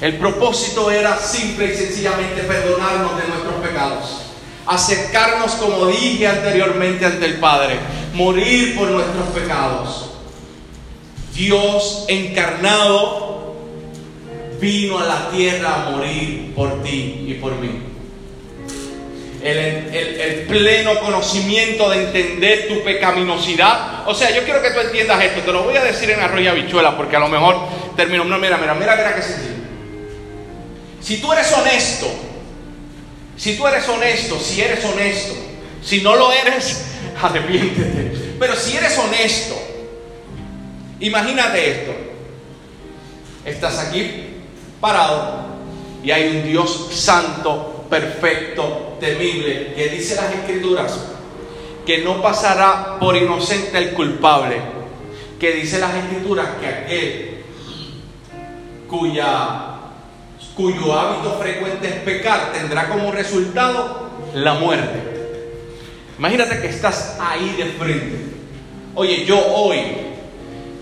El 0.00 0.16
propósito 0.18 0.90
era 0.90 1.16
simple 1.18 1.72
y 1.72 1.76
sencillamente 1.76 2.42
perdonarnos 2.42 3.16
de 3.16 3.28
nuestros 3.28 3.54
pecados, 3.66 4.22
acercarnos, 4.66 5.52
como 5.52 5.86
dije 5.86 6.26
anteriormente, 6.26 7.06
ante 7.06 7.24
el 7.24 7.38
Padre, 7.38 7.76
morir 8.12 8.76
por 8.76 8.88
nuestros 8.88 9.28
pecados. 9.28 10.10
Dios 11.34 12.04
encarnado 12.08 13.54
vino 14.60 14.98
a 14.98 15.04
la 15.04 15.30
tierra 15.30 15.74
a 15.74 15.90
morir 15.90 16.52
por 16.54 16.82
ti 16.82 17.24
y 17.28 17.34
por 17.34 17.54
mí. 17.56 17.82
El, 19.42 20.46
pleno 20.48 20.98
conocimiento 20.98 21.88
de 21.90 22.04
entender 22.04 22.68
tu 22.68 22.82
pecaminosidad. 22.82 24.08
O 24.08 24.14
sea, 24.14 24.30
yo 24.34 24.42
quiero 24.42 24.60
que 24.62 24.70
tú 24.70 24.80
entiendas 24.80 25.22
esto. 25.22 25.40
Te 25.42 25.52
lo 25.52 25.62
voy 25.62 25.76
a 25.76 25.84
decir 25.84 26.10
en 26.10 26.20
arroyo 26.20 26.50
habichuela 26.50 26.96
porque 26.96 27.16
a 27.16 27.20
lo 27.20 27.28
mejor 27.28 27.56
termino. 27.96 28.24
No, 28.24 28.38
mira, 28.38 28.56
mira, 28.56 28.74
mira, 28.74 28.96
mira 28.96 29.14
qué 29.14 29.22
sencillo. 29.22 29.55
Si 31.06 31.18
tú 31.18 31.32
eres 31.32 31.52
honesto, 31.52 32.08
si 33.36 33.56
tú 33.56 33.64
eres 33.68 33.88
honesto, 33.88 34.40
si 34.40 34.60
eres 34.60 34.84
honesto, 34.84 35.34
si 35.80 36.00
no 36.00 36.16
lo 36.16 36.32
eres, 36.32 36.84
arrepiéntete. 37.22 38.34
Pero 38.40 38.56
si 38.56 38.76
eres 38.76 38.98
honesto, 38.98 39.54
imagínate 40.98 41.70
esto. 41.70 41.92
Estás 43.44 43.78
aquí 43.78 44.10
parado 44.80 45.46
y 46.02 46.10
hay 46.10 46.38
un 46.38 46.42
Dios 46.42 46.88
santo, 46.90 47.86
perfecto, 47.88 48.96
temible, 48.98 49.74
que 49.74 49.88
dice 49.90 50.16
las 50.16 50.34
escrituras 50.34 50.92
que 51.86 51.98
no 51.98 52.20
pasará 52.20 52.98
por 52.98 53.16
inocente 53.16 53.78
el 53.78 53.92
culpable, 53.92 54.56
que 55.38 55.52
dice 55.52 55.78
las 55.78 55.94
escrituras 55.94 56.48
que 56.60 56.66
aquel 56.66 57.44
cuya 58.88 59.75
cuyo 60.56 60.98
hábito 60.98 61.38
frecuente 61.38 61.86
es 61.86 61.94
pecar, 61.96 62.52
tendrá 62.52 62.88
como 62.88 63.12
resultado 63.12 64.10
la 64.34 64.54
muerte. 64.54 65.16
Imagínate 66.18 66.60
que 66.60 66.68
estás 66.68 67.18
ahí 67.20 67.54
de 67.58 67.66
frente. 67.66 68.18
Oye, 68.94 69.26
yo 69.26 69.38
hoy 69.38 69.82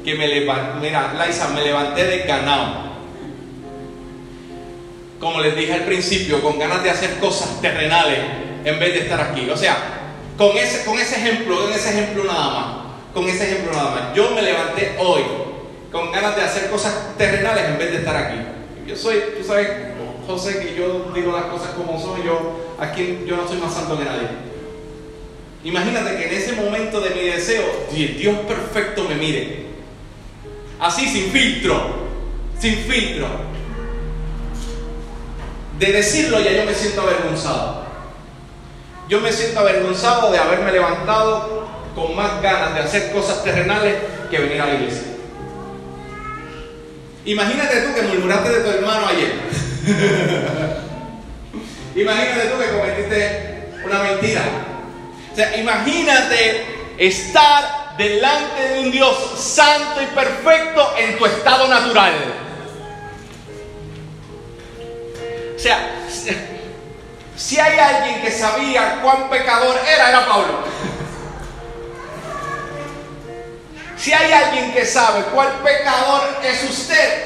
que 0.05 0.15
me 0.15 0.29
levanté, 0.29 0.81
mira, 0.81 1.13
Laisa, 1.15 1.49
me 1.49 1.63
levanté 1.63 2.05
de 2.05 2.19
ganado. 2.19 2.85
Como 5.19 5.41
les 5.41 5.57
dije 5.57 5.73
al 5.73 5.85
principio, 5.85 6.41
con 6.41 6.59
ganas 6.59 6.85
de 6.85 6.91
hacer 6.91 7.19
cosas 7.19 7.61
terrenales 7.61 8.19
en 8.65 8.79
vez 8.79 8.95
de 8.95 9.01
estar 9.01 9.21
aquí. 9.21 9.51
O 9.51 9.57
sea, 9.57 9.77
con 10.39 10.57
ese, 10.57 10.85
con 10.85 10.99
ese 10.99 11.17
ejemplo, 11.17 11.63
con 11.63 11.73
ese 11.73 11.91
ejemplo 11.91 12.25
nada 12.25 12.51
más. 12.51 12.67
Con 13.13 13.29
ese 13.29 13.45
ejemplo 13.45 13.73
nada 13.73 13.91
más. 13.91 14.15
Yo 14.15 14.31
me 14.31 14.43
levanté 14.43 14.95
hoy 14.99 15.23
con 15.91 16.13
ganas 16.13 16.37
de 16.37 16.43
hacer 16.43 16.71
cosas 16.71 17.17
terrenales 17.17 17.65
en 17.65 17.79
vez 17.79 17.91
de 17.91 17.99
estar 17.99 18.17
aquí. 18.17 18.54
Yo 18.87 18.97
soy, 18.97 19.17
tú 19.39 19.45
sabes, 19.45 19.69
José, 20.27 20.61
que 20.61 20.75
yo 20.75 21.11
digo 21.15 21.33
las 21.33 21.47
cosas 21.47 21.71
como 21.71 22.01
son, 22.01 22.23
yo 22.23 22.75
aquí 22.79 23.25
yo 23.27 23.37
no 23.37 23.49
soy 23.49 23.59
más 23.59 23.73
santo 23.73 23.99
que 23.99 24.05
nadie. 24.05 24.29
Imagínate 25.65 26.17
que 26.17 26.27
en 26.29 26.35
ese 26.35 26.53
momento 26.53 27.01
de 27.01 27.11
mi 27.11 27.23
deseo, 27.23 27.65
Dios 27.91 28.37
perfecto 28.47 29.05
me 29.09 29.15
mire. 29.15 29.65
Así, 30.79 31.07
sin 31.07 31.31
filtro, 31.31 31.81
sin 32.59 32.77
filtro. 32.77 33.27
De 35.79 35.93
decirlo 35.93 36.41
ya 36.41 36.53
yo 36.53 36.65
me 36.65 36.75
siento 36.75 37.01
avergonzado. 37.01 37.85
Yo 39.09 39.21
me 39.21 39.33
siento 39.33 39.61
avergonzado 39.61 40.31
de 40.31 40.39
haberme 40.39 40.73
levantado 40.73 41.67
con 41.95 42.15
más 42.15 42.43
ganas 42.43 42.75
de 42.75 42.81
hacer 42.81 43.13
cosas 43.13 43.43
terrenales 43.43 43.97
que 44.31 44.39
venir 44.39 44.61
a 44.61 44.67
la 44.67 44.75
iglesia. 44.75 45.14
Imagínate 47.25 47.81
tú 47.81 47.95
que 47.95 48.03
murmuraste 48.03 48.49
de 48.51 48.61
tu 48.61 48.71
hermano 48.71 49.07
ayer. 49.07 49.33
Imagínate 51.97 52.49
tú 52.49 52.59
que 52.59 52.69
cometiste 52.69 53.71
una 53.85 54.03
mentira. 54.03 54.43
O 55.33 55.37
sea, 55.37 55.57
imagínate 55.57 56.65
estar 56.99 57.97
delante 57.97 58.69
de 58.69 58.81
un 58.81 58.91
Dios 58.91 59.17
santo 59.37 60.03
y 60.03 60.07
perfecto 60.15 60.95
en 60.99 61.19
tu 61.19 61.27
estado 61.27 61.67
natural. 61.67 62.13
O 65.57 65.59
sea, 65.59 65.79
si 67.37 67.59
hay 67.59 67.79
alguien 67.79 68.23
que 68.23 68.31
sabía 68.31 69.01
cuán 69.03 69.29
pecador 69.31 69.77
era, 69.93 70.11
era 70.11 70.27
Pablo. 70.27 70.65
Si 74.05 74.13
hay 74.13 74.31
alguien 74.35 74.71
que 74.75 74.85
sabe 74.85 75.23
cuál 75.33 75.49
pecador 75.65 76.29
es 76.45 76.63
usted, 76.65 77.25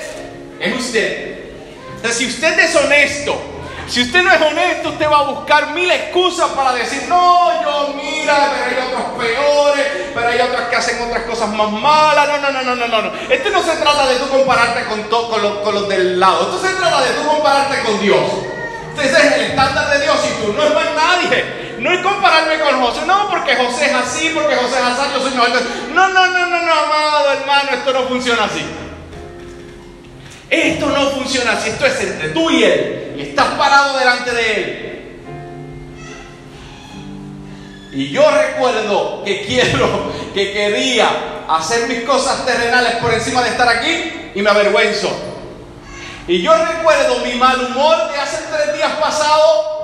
es 0.60 0.76
usted. 0.76 1.38
Sea, 2.00 2.12
si 2.12 2.26
usted 2.26 2.56
es 2.56 2.76
honesto, 2.76 3.36
si 3.88 4.02
usted 4.02 4.22
no 4.22 4.32
es 4.32 4.40
honesto, 4.40 4.90
usted 4.90 5.10
va 5.10 5.18
a 5.18 5.22
buscar 5.24 5.72
mil 5.72 5.90
excusas 5.90 6.50
para 6.50 6.74
decir, 6.74 7.02
no, 7.08 7.62
yo 7.64 7.94
mira, 7.96 8.52
pero 8.52 8.64
hay 8.64 8.92
otros 8.92 9.18
peores, 9.18 9.86
pero 10.14 10.28
hay 10.28 10.40
otras 10.40 10.68
que 10.68 10.76
hacen 10.76 11.02
otras 11.02 11.24
cosas 11.24 11.48
más 11.48 11.68
malas. 11.68 12.28
No, 12.28 12.38
no, 12.38 12.62
no, 12.62 12.76
no, 12.76 12.86
no, 12.86 13.02
no. 13.02 13.12
Esto 13.28 13.50
no 13.50 13.60
se 13.64 13.72
trata 13.72 14.06
de 14.06 14.14
tú 14.14 14.28
compararte 14.28 14.84
con, 14.84 15.02
con, 15.02 15.42
los, 15.42 15.58
con 15.58 15.74
los 15.74 15.88
del 15.88 16.20
lado. 16.20 16.42
Esto 16.42 16.64
se 16.64 16.74
trata 16.74 17.00
de 17.02 17.10
tú 17.10 17.26
compararte 17.26 17.80
con 17.80 18.00
Dios. 18.00 18.22
Ese 18.96 19.16
es 19.16 19.32
el 19.32 19.40
estándar 19.46 19.90
de 19.90 20.04
Dios 20.04 20.16
y 20.28 20.44
tú 20.44 20.52
no 20.52 20.62
es 20.62 20.72
más 20.72 20.94
nadie. 20.94 21.58
No 21.78 21.92
es 21.92 22.00
compararme 22.00 22.58
con 22.58 22.80
José, 22.80 23.06
no 23.06 23.28
porque 23.30 23.54
José 23.54 23.86
es 23.86 23.94
así, 23.94 24.30
porque 24.34 24.56
José 24.56 24.78
es 24.78 24.84
así, 24.84 25.10
yo 25.12 25.20
soy 25.20 25.32
no. 25.34 25.46
No, 25.94 26.08
no, 26.08 26.26
no, 26.26 26.46
no, 26.46 26.62
no, 26.62 26.72
amado 26.72 27.32
hermano, 27.32 27.70
esto 27.72 27.92
no 27.92 28.02
funciona 28.08 28.44
así. 28.44 28.64
Esto 30.50 30.86
no 30.86 31.10
funciona 31.10 31.52
así, 31.52 31.70
esto 31.70 31.86
es 31.86 32.00
entre 32.00 32.30
tú 32.30 32.50
y 32.50 32.64
él. 32.64 33.14
Y 33.16 33.22
estás 33.22 33.46
parado 33.58 33.98
delante 33.98 34.32
de 34.32 34.54
él. 34.54 34.84
Y 37.92 38.10
yo 38.10 38.28
recuerdo 38.30 39.22
que 39.24 39.46
quiero, 39.46 40.12
que 40.34 40.52
quería 40.52 41.08
hacer 41.48 41.88
mis 41.88 42.00
cosas 42.02 42.44
terrenales 42.44 42.96
por 42.96 43.12
encima 43.14 43.42
de 43.42 43.50
estar 43.50 43.68
aquí 43.68 44.30
y 44.34 44.42
me 44.42 44.50
avergüenzo. 44.50 45.10
Y 46.26 46.42
yo 46.42 46.52
recuerdo 46.54 47.20
mi 47.20 47.34
mal 47.34 47.64
humor 47.64 48.10
de 48.12 48.18
hace 48.18 48.38
tres 48.52 48.74
días 48.76 48.92
pasado 49.00 49.77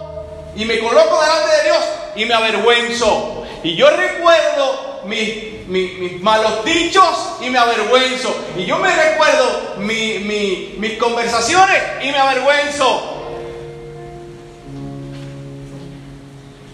y 0.56 0.64
me 0.64 0.78
coloco 0.78 1.20
delante 1.20 1.56
de 1.56 1.62
Dios 1.64 1.84
y 2.16 2.24
me 2.26 2.34
avergüenzo. 2.34 3.44
Y 3.62 3.74
yo 3.76 3.90
recuerdo 3.90 5.02
mis, 5.06 6.20
malos 6.20 6.64
dichos 6.64 7.36
y 7.40 7.50
me 7.50 7.58
avergüenzo. 7.58 8.34
Y 8.56 8.64
yo 8.64 8.78
me 8.78 8.94
recuerdo 8.94 9.76
mis 9.78 10.98
conversaciones 10.98 11.82
y 12.02 12.06
me 12.10 12.18
avergüenzo. 12.18 13.10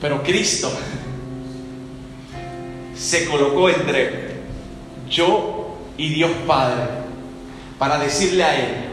Pero 0.00 0.22
Cristo 0.22 0.72
se 2.96 3.26
colocó 3.26 3.68
entre 3.68 4.40
yo 5.08 5.76
y 5.96 6.08
Dios 6.14 6.30
Padre 6.46 6.84
para 7.78 7.98
decirle 7.98 8.44
a 8.44 8.56
Él, 8.56 8.90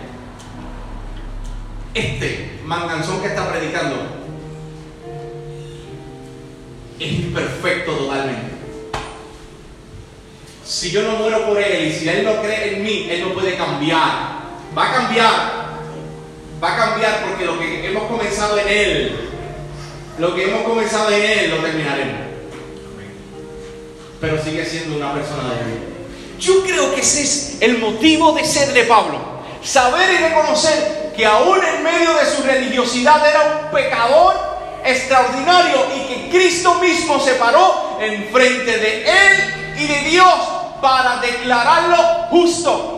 este 1.94 2.60
manganzón 2.66 3.22
que 3.22 3.28
está 3.28 3.50
predicando 3.50 4.17
es 7.00 7.12
imperfecto 7.12 7.92
totalmente. 7.92 8.58
Si 10.66 10.92
yo 10.92 11.02
no 11.04 11.12
muero 11.18 11.46
por 11.46 11.58
Él 11.62 11.88
y 11.88 11.94
si 11.94 12.10
Él 12.10 12.26
no 12.26 12.42
cree 12.42 12.76
en 12.76 12.84
mí, 12.84 13.08
Él 13.10 13.22
no 13.22 13.34
puede 13.34 13.56
cambiar. 13.56 14.38
Va 14.78 14.90
a 14.90 14.94
cambiar. 14.94 15.68
Va 16.62 16.74
a 16.74 16.78
cambiar 16.78 17.26
porque 17.26 17.46
lo 17.46 17.58
que 17.58 17.88
hemos 17.88 18.04
comenzado 18.04 18.58
en 18.60 18.68
Él, 18.68 19.30
lo 20.18 20.36
que 20.36 20.44
hemos 20.44 20.64
comenzado 20.64 21.10
en 21.12 21.22
Él, 21.22 21.50
lo 21.52 21.58
terminaremos. 21.58 22.22
Pero 24.20 24.44
sigue 24.44 24.66
siendo 24.66 24.98
una 24.98 25.14
persona 25.14 25.54
de 25.54 25.72
Dios. 25.72 25.82
Yo 26.40 26.64
creo 26.64 26.94
que 26.94 27.02
ese 27.02 27.22
es 27.22 27.58
el 27.62 27.78
motivo 27.78 28.34
de 28.34 28.44
ser 28.44 28.74
de 28.74 28.84
Pablo. 28.84 29.20
Saber 29.64 30.10
y 30.12 30.18
reconocer 30.18 31.14
que 31.16 31.26
aún 31.26 31.60
en 31.64 31.84
medio 31.84 32.14
de 32.14 32.26
su 32.26 32.44
religiosidad 32.44 33.28
era 33.28 33.62
un 33.64 33.72
pecador 33.72 34.47
extraordinario 34.88 35.78
y 35.96 36.00
que 36.08 36.30
Cristo 36.30 36.76
mismo 36.76 37.20
se 37.20 37.34
paró 37.34 37.98
enfrente 38.00 38.78
de 38.78 39.04
Él 39.04 39.76
y 39.78 39.88
de 39.88 40.00
Dios 40.10 40.34
para 40.82 41.18
declararlo 41.18 41.98
justo. 42.30 42.94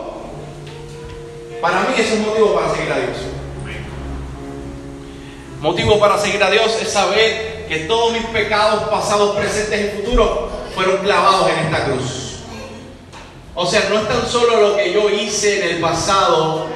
Para 1.60 1.80
mí 1.80 1.88
es 1.98 2.18
motivo 2.18 2.54
para 2.54 2.74
seguir 2.74 2.92
a 2.92 2.96
Dios. 2.96 3.16
Motivo 5.60 5.98
para 5.98 6.18
seguir 6.18 6.42
a 6.42 6.50
Dios 6.50 6.78
es 6.80 6.90
saber 6.90 7.66
que 7.68 7.80
todos 7.80 8.12
mis 8.12 8.24
pecados 8.26 8.84
pasados, 8.84 9.36
presentes 9.36 9.80
y 9.80 9.96
futuros 9.98 10.30
fueron 10.74 10.98
clavados 10.98 11.50
en 11.50 11.66
esta 11.66 11.84
cruz. 11.84 12.38
O 13.54 13.66
sea, 13.66 13.88
no 13.90 13.98
es 13.98 14.08
tan 14.08 14.26
solo 14.26 14.60
lo 14.60 14.76
que 14.76 14.92
yo 14.92 15.10
hice 15.10 15.62
en 15.62 15.76
el 15.76 15.80
pasado, 15.80 16.66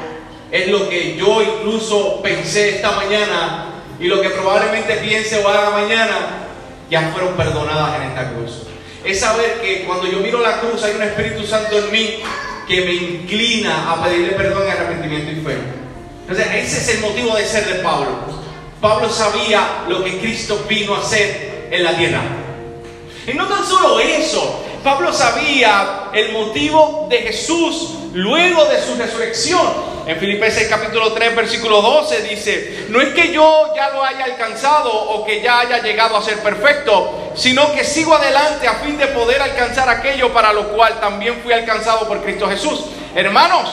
es 0.50 0.68
lo 0.68 0.88
que 0.88 1.16
yo 1.16 1.42
incluso 1.42 2.20
pensé 2.20 2.76
esta 2.76 2.92
mañana 2.92 3.73
y 4.00 4.06
lo 4.06 4.20
que 4.20 4.30
probablemente 4.30 4.94
piense 4.96 5.42
o 5.44 5.48
haga 5.48 5.70
mañana, 5.70 6.48
ya 6.90 7.10
fueron 7.12 7.34
perdonadas 7.34 8.00
en 8.00 8.08
esta 8.08 8.30
cruz. 8.32 8.62
Es 9.04 9.20
saber 9.20 9.60
que 9.60 9.84
cuando 9.84 10.06
yo 10.06 10.18
miro 10.20 10.40
la 10.40 10.60
cruz 10.60 10.82
hay 10.82 10.94
un 10.94 11.02
Espíritu 11.02 11.46
Santo 11.46 11.78
en 11.78 11.90
mí 11.90 12.22
que 12.66 12.80
me 12.80 12.92
inclina 12.92 13.92
a 13.92 14.02
pedirle 14.02 14.32
perdón 14.32 14.68
arrepentimiento 14.68 15.30
y 15.30 15.44
fe. 15.44 15.58
Entonces, 16.22 16.46
ese 16.54 16.78
es 16.78 16.88
el 16.96 17.00
motivo 17.02 17.36
de 17.36 17.44
ser 17.44 17.66
de 17.66 17.74
Pablo. 17.82 18.08
Pablo 18.80 19.08
sabía 19.10 19.84
lo 19.88 20.02
que 20.02 20.18
Cristo 20.18 20.64
vino 20.68 20.94
a 20.94 21.00
hacer 21.00 21.68
en 21.70 21.84
la 21.84 21.96
tierra. 21.96 22.22
Y 23.26 23.34
no 23.34 23.46
tan 23.46 23.64
solo 23.64 24.00
eso, 24.00 24.64
Pablo 24.84 25.14
sabía 25.14 26.10
el 26.12 26.32
motivo 26.32 27.06
de 27.08 27.22
Jesús 27.22 27.94
luego 28.12 28.66
de 28.66 28.82
su 28.82 28.94
resurrección. 28.96 29.94
En 30.06 30.18
Filipenses 30.18 30.68
capítulo 30.68 31.14
3, 31.14 31.34
versículo 31.34 31.80
12 31.80 32.22
dice, 32.24 32.86
no 32.90 33.00
es 33.00 33.14
que 33.14 33.32
yo 33.32 33.72
ya 33.74 33.88
lo 33.88 34.04
haya 34.04 34.26
alcanzado 34.26 34.92
o 34.92 35.24
que 35.24 35.40
ya 35.40 35.60
haya 35.60 35.82
llegado 35.82 36.18
a 36.18 36.22
ser 36.22 36.38
perfecto, 36.40 37.32
sino 37.34 37.72
que 37.72 37.82
sigo 37.82 38.14
adelante 38.14 38.68
a 38.68 38.74
fin 38.74 38.98
de 38.98 39.06
poder 39.06 39.40
alcanzar 39.40 39.88
aquello 39.88 40.34
para 40.34 40.52
lo 40.52 40.68
cual 40.74 41.00
también 41.00 41.40
fui 41.42 41.54
alcanzado 41.54 42.06
por 42.06 42.22
Cristo 42.22 42.46
Jesús. 42.46 42.84
Hermanos, 43.14 43.70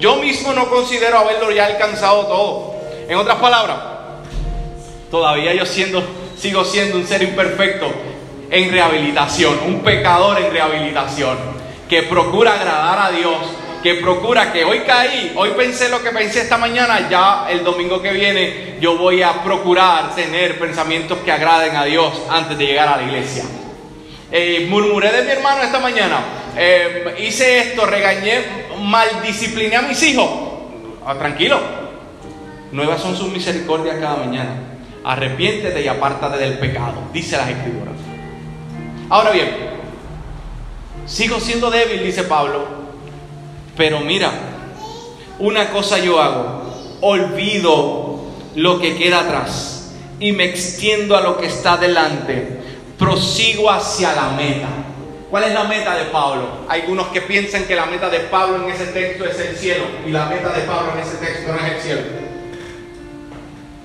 yo 0.00 0.16
mismo 0.16 0.52
no 0.52 0.68
considero 0.68 1.18
haberlo 1.18 1.52
ya 1.52 1.66
alcanzado 1.66 2.26
todo. 2.26 2.74
En 3.08 3.16
otras 3.16 3.38
palabras, 3.38 3.78
todavía 5.12 5.54
yo 5.54 5.64
siendo, 5.64 6.02
sigo 6.36 6.64
siendo 6.64 6.96
un 6.96 7.06
ser 7.06 7.22
imperfecto 7.22 8.09
en 8.50 8.72
rehabilitación, 8.72 9.58
un 9.66 9.80
pecador 9.80 10.40
en 10.40 10.52
rehabilitación, 10.52 11.38
que 11.88 12.02
procura 12.04 12.54
agradar 12.54 12.98
a 12.98 13.10
Dios 13.10 13.36
que 13.82 13.94
procura 13.94 14.52
que 14.52 14.64
hoy 14.64 14.80
caí, 14.80 15.32
hoy 15.36 15.50
pensé 15.56 15.88
lo 15.88 16.02
que 16.02 16.10
pensé 16.10 16.42
esta 16.42 16.58
mañana, 16.58 17.08
ya 17.08 17.46
el 17.48 17.64
domingo 17.64 18.02
que 18.02 18.12
viene 18.12 18.76
yo 18.80 18.98
voy 18.98 19.22
a 19.22 19.42
procurar 19.42 20.14
tener 20.14 20.58
pensamientos 20.58 21.18
que 21.24 21.32
agraden 21.32 21.76
a 21.76 21.84
Dios 21.84 22.22
antes 22.28 22.58
de 22.58 22.66
llegar 22.66 22.88
a 22.88 22.96
la 22.98 23.02
iglesia. 23.04 23.44
Eh, 24.30 24.66
murmuré 24.68 25.10
de 25.10 25.22
mi 25.22 25.30
hermano 25.30 25.62
esta 25.62 25.80
mañana, 25.80 26.18
eh, 26.56 27.16
hice 27.20 27.58
esto, 27.58 27.86
regañé, 27.86 28.42
maldiscipliné 28.78 29.76
a 29.76 29.82
mis 29.82 30.02
hijos. 30.02 30.28
Ah, 31.04 31.14
tranquilo, 31.14 31.58
nuevas 32.72 33.00
son 33.00 33.16
sus 33.16 33.32
misericordias 33.32 33.96
cada 33.98 34.16
mañana. 34.16 34.56
Arrepiéntete 35.02 35.80
y 35.80 35.88
apártate 35.88 36.36
del 36.36 36.58
pecado, 36.58 37.08
dice 37.12 37.38
las 37.38 37.48
escrituras. 37.48 37.94
Ahora 39.10 39.32
bien, 39.32 39.50
sigo 41.04 41.40
siendo 41.40 41.68
débil, 41.68 42.04
dice 42.04 42.22
Pablo, 42.22 42.64
pero 43.76 43.98
mira, 43.98 44.30
una 45.40 45.70
cosa 45.70 45.98
yo 45.98 46.20
hago, 46.22 46.98
olvido 47.00 48.20
lo 48.54 48.78
que 48.78 48.96
queda 48.96 49.22
atrás 49.22 49.94
y 50.20 50.30
me 50.30 50.44
extiendo 50.44 51.16
a 51.16 51.22
lo 51.22 51.38
que 51.38 51.46
está 51.46 51.76
delante, 51.76 52.60
prosigo 52.96 53.68
hacia 53.68 54.14
la 54.14 54.28
meta. 54.30 54.68
¿Cuál 55.28 55.42
es 55.42 55.54
la 55.54 55.64
meta 55.64 55.96
de 55.96 56.04
Pablo? 56.04 56.46
Hay 56.68 56.82
algunos 56.82 57.08
que 57.08 57.22
piensan 57.22 57.64
que 57.64 57.74
la 57.74 57.86
meta 57.86 58.08
de 58.10 58.20
Pablo 58.20 58.62
en 58.62 58.70
ese 58.70 58.86
texto 58.86 59.24
es 59.24 59.40
el 59.40 59.56
cielo 59.56 59.86
y 60.06 60.10
la 60.10 60.26
meta 60.26 60.50
de 60.50 60.62
Pablo 60.62 60.92
en 60.94 61.00
ese 61.00 61.16
texto 61.16 61.52
no 61.52 61.58
es 61.58 61.72
el 61.72 61.80
cielo. 61.80 62.02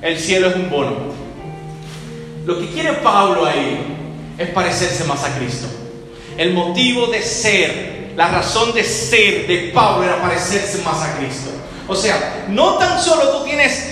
El 0.01 0.19
cielo 0.19 0.49
es 0.49 0.55
un 0.55 0.69
bono. 0.69 0.95
Lo 2.45 2.59
que 2.59 2.67
quiere 2.67 2.93
Pablo 2.93 3.43
ahí 3.45 3.94
es 4.37 4.49
parecerse 4.49 5.03
más 5.05 5.23
a 5.23 5.35
Cristo. 5.37 5.67
El 6.37 6.53
motivo 6.53 7.07
de 7.07 7.21
ser 7.21 7.95
la 8.15 8.29
razón 8.29 8.73
de 8.73 8.83
ser 8.83 9.45
de 9.47 9.71
Pablo 9.73 10.05
era 10.05 10.21
parecerse 10.21 10.79
más 10.79 11.01
a 11.01 11.17
Cristo. 11.17 11.49
O 11.87 11.95
sea, 11.95 12.45
no 12.49 12.75
tan 12.75 13.01
solo 13.01 13.29
tú 13.37 13.43
tienes 13.45 13.89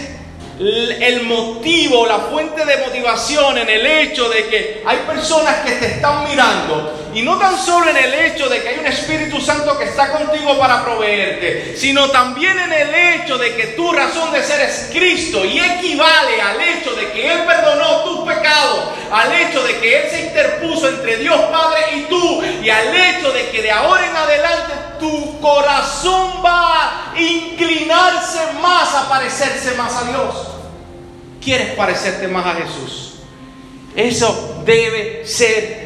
el 0.59 1.23
motivo, 1.23 2.05
la 2.05 2.19
fuente 2.19 2.65
de 2.65 2.77
motivación 2.77 3.57
en 3.57 3.69
el 3.69 3.85
hecho 3.85 4.29
de 4.29 4.47
que 4.47 4.83
hay 4.85 4.97
personas 4.99 5.57
que 5.65 5.73
te 5.73 5.85
están 5.87 6.27
mirando 6.29 7.02
Y 7.13 7.21
no 7.21 7.37
tan 7.37 7.57
solo 7.57 7.89
en 7.89 7.97
el 7.97 8.13
hecho 8.13 8.49
de 8.49 8.61
que 8.61 8.69
hay 8.69 8.79
un 8.79 8.87
Espíritu 8.87 9.39
Santo 9.39 9.77
que 9.77 9.85
está 9.85 10.11
contigo 10.11 10.57
para 10.57 10.83
proveerte, 10.83 11.75
sino 11.77 12.09
también 12.09 12.57
en 12.57 12.73
el 12.73 12.95
hecho 12.95 13.37
de 13.37 13.55
que 13.55 13.67
tu 13.67 13.91
razón 13.91 14.31
de 14.31 14.43
ser 14.43 14.61
es 14.61 14.89
Cristo 14.91 15.45
y 15.45 15.59
equivale 15.59 16.41
al 16.41 16.59
hecho 16.59 16.93
de 16.95 17.11
que 17.11 17.31
Él 17.31 17.41
perdonó 17.45 18.03
tus 18.03 18.27
pecados, 18.27 18.89
al 19.11 19.31
hecho 19.31 19.63
de 19.63 19.77
que 19.77 20.01
Él 20.01 20.09
se 20.09 20.21
interpuso 20.21 20.89
entre 20.89 21.17
Dios 21.17 21.39
Padre 21.51 21.97
y 21.97 22.01
tú, 22.03 22.43
y 22.63 22.69
al 22.69 22.95
hecho 22.95 23.31
de 23.31 23.49
que 23.49 23.61
de 23.61 23.71
ahora 23.71 24.09
en 24.09 24.15
adelante 24.15 24.73
tu 24.99 25.39
corazón 25.39 26.43
va 26.43 27.11
a 27.11 27.19
inclinarse 27.19 28.39
más 28.61 28.93
a 28.95 29.07
parecerse 29.07 29.75
más 29.75 29.95
a 29.95 30.03
Dios. 30.05 30.47
¿Quieres 31.43 31.75
parecerte 31.75 32.27
más 32.27 32.45
a 32.45 32.55
Jesús? 32.55 33.15
Eso 33.95 34.63
debe 34.65 35.27
ser 35.27 35.82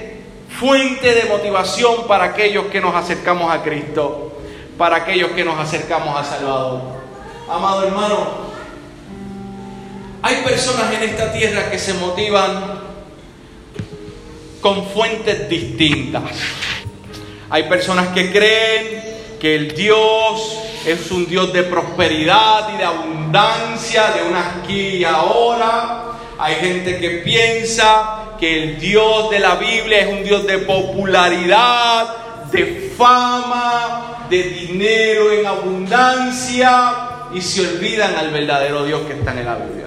fuente 0.59 1.13
de 1.13 1.25
motivación 1.25 2.07
para 2.07 2.25
aquellos 2.25 2.65
que 2.67 2.81
nos 2.81 2.95
acercamos 2.95 3.53
a 3.53 3.61
Cristo, 3.61 4.33
para 4.77 4.97
aquellos 4.97 5.31
que 5.31 5.43
nos 5.43 5.59
acercamos 5.59 6.17
a 6.17 6.23
Salvador. 6.23 6.81
Amado 7.49 7.83
hermano, 7.85 8.27
hay 10.21 10.37
personas 10.43 10.91
en 10.93 11.03
esta 11.03 11.31
tierra 11.31 11.69
que 11.69 11.79
se 11.79 11.93
motivan 11.93 12.81
con 14.61 14.85
fuentes 14.87 15.47
distintas. 15.47 16.23
Hay 17.49 17.63
personas 17.63 18.09
que 18.09 18.31
creen 18.31 19.17
que 19.39 19.55
el 19.55 19.75
Dios 19.75 20.57
es 20.85 21.11
un 21.11 21.27
Dios 21.27 21.53
de 21.53 21.63
prosperidad 21.63 22.73
y 22.73 22.77
de 22.77 22.83
abundancia, 22.83 24.11
de 24.11 24.23
una 24.23 24.57
aquí 24.59 24.97
y 24.97 25.03
ahora. 25.03 26.16
Hay 26.39 26.55
gente 26.55 26.99
que 26.99 27.09
piensa 27.25 28.35
que 28.39 28.63
el 28.63 28.79
Dios 28.79 29.29
de 29.31 29.39
la 29.39 29.55
Biblia 29.55 30.01
es 30.01 30.07
un 30.07 30.23
Dios 30.23 30.45
de 30.45 30.59
popularidad, 30.59 32.07
de 32.51 32.93
fama, 32.95 34.25
de 34.29 34.43
dinero 34.43 35.31
en 35.31 35.45
abundancia 35.45 36.93
y 37.33 37.41
se 37.41 37.61
olvidan 37.61 38.15
al 38.15 38.31
verdadero 38.31 38.85
Dios 38.85 39.01
que 39.07 39.13
está 39.13 39.31
en 39.31 39.45
la 39.45 39.55
Biblia. 39.55 39.85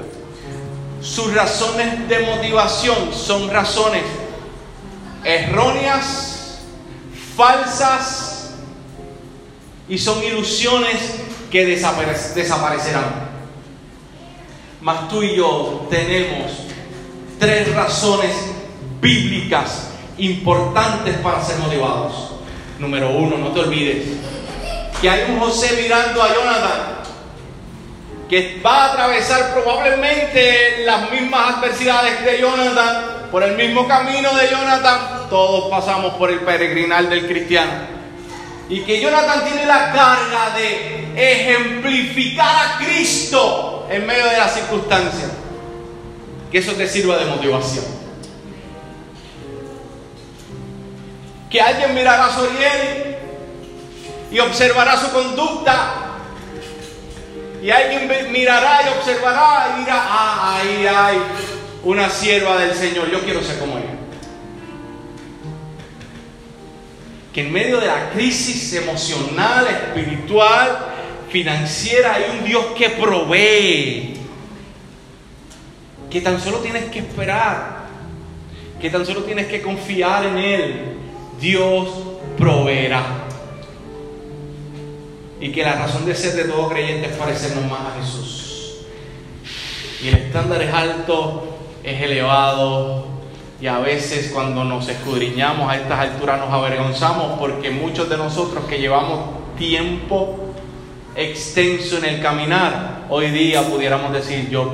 Sus 1.01 1.33
razones 1.33 2.09
de 2.09 2.19
motivación 2.21 3.15
son 3.15 3.49
razones 3.51 4.03
erróneas, 5.25 6.59
falsas 7.37 8.55
y 9.89 9.99
son 9.99 10.23
ilusiones 10.25 11.15
que 11.51 11.65
desaparecerán. 11.65 13.30
Mas 14.81 15.09
tú 15.09 15.23
y 15.23 15.37
yo 15.37 15.87
tenemos 15.91 16.53
tres 17.39 17.75
razones 17.75 18.33
bíblicas 19.01 19.91
importantes 20.19 21.17
para 21.19 21.43
ser 21.43 21.59
motivados. 21.59 22.33
Número 22.79 23.11
uno, 23.11 23.37
no 23.37 23.49
te 23.49 23.61
olvides 23.61 24.07
que 25.01 25.09
hay 25.09 25.31
un 25.31 25.41
José 25.41 25.81
mirando 25.83 26.23
a 26.23 26.35
Jonathan 26.35 27.01
que 28.29 28.61
va 28.65 28.85
a 28.85 28.93
atravesar 28.93 29.53
probablemente 29.53 30.85
las 30.85 31.11
mismas 31.11 31.57
adversidades 31.57 32.25
de 32.25 32.41
Jonathan, 32.41 33.29
por 33.33 33.43
el 33.43 33.57
mismo 33.57 33.89
camino 33.89 34.33
de 34.37 34.49
Jonathan, 34.49 35.27
todos 35.29 35.69
pasamos 35.69 36.15
por 36.15 36.31
el 36.31 36.39
peregrinal 36.41 37.11
del 37.11 37.27
cristiano. 37.27 38.00
Y 38.71 38.81
que 38.83 39.01
Jonathan 39.01 39.45
tiene 39.45 39.67
la 39.67 39.93
carga 39.93 40.57
de 40.57 41.11
ejemplificar 41.17 42.55
a 42.55 42.79
Cristo 42.79 43.87
en 43.91 44.07
medio 44.07 44.25
de 44.27 44.39
las 44.39 44.55
circunstancias. 44.55 45.31
Que 46.51 46.59
eso 46.59 46.73
te 46.73 46.89
sirva 46.89 47.19
de 47.19 47.27
motivación. 47.27 47.85
Que 51.51 51.61
alguien 51.61 51.95
mirará 51.95 52.27
a 52.27 52.35
Soriel 52.35 53.17
y 54.31 54.39
observará 54.39 54.97
su 54.97 55.11
conducta 55.11 56.11
y 57.63 57.71
alguien 57.71 58.33
mirará 58.33 58.81
y 58.85 58.99
observará 58.99 59.75
y 59.77 59.81
dirá, 59.81 59.97
ah, 59.97 60.57
ahí 60.57 60.87
hay 60.87 61.19
una 61.85 62.09
sierva 62.09 62.57
del 62.57 62.75
Señor, 62.75 63.11
yo 63.11 63.21
quiero 63.21 63.43
ser 63.43 63.59
como 63.59 63.77
ella. 63.77 63.90
Que 67.33 67.43
en 67.43 67.53
medio 67.53 67.81
de 67.81 67.87
la 67.87 68.11
crisis 68.11 68.73
emocional, 68.75 69.67
espiritual, 69.67 70.79
financiera, 71.31 72.15
hay 72.15 72.39
un 72.39 72.45
Dios 72.45 72.67
que 72.77 72.91
provee. 72.91 74.15
Que 76.11 76.21
tan 76.21 76.41
solo 76.41 76.59
tienes 76.59 76.85
que 76.91 77.01
esperar. 77.01 77.87
Que 78.81 78.91
tan 78.91 79.07
solo 79.07 79.23
tienes 79.23 79.47
que 79.47 79.63
confiar 79.63 80.27
en 80.27 80.39
Él. 80.39 80.85
Dios 81.41 81.89
proveerá 82.37 83.21
y 85.41 85.51
que 85.53 85.63
la 85.63 85.73
razón 85.73 86.05
de 86.05 86.15
ser 86.15 86.35
de 86.35 86.45
todo 86.45 86.69
creyente 86.69 87.07
es 87.07 87.17
parecernos 87.17 87.65
más 87.71 87.81
a 87.81 88.01
Jesús. 88.01 88.77
Y 90.03 90.09
el 90.09 90.15
estándar 90.15 90.63
es 90.63 90.73
alto, 90.73 91.59
es 91.83 92.01
elevado, 92.03 93.07
y 93.61 93.67
a 93.67 93.79
veces 93.79 94.31
cuando 94.33 94.65
nos 94.65 94.89
escudriñamos 94.89 95.71
a 95.71 95.77
estas 95.77 95.99
alturas 95.99 96.41
nos 96.41 96.51
avergonzamos 96.51 97.39
porque 97.39 97.71
muchos 97.71 98.09
de 98.09 98.17
nosotros 98.17 98.65
que 98.65 98.79
llevamos 98.79 99.57
tiempo 99.59 100.55
extenso 101.15 101.99
en 101.99 102.07
el 102.07 102.23
caminar, 102.23 103.05
hoy 103.11 103.31
día 103.31 103.63
pudiéramos 103.63 104.13
decir 104.13 104.49
yo 104.49 104.73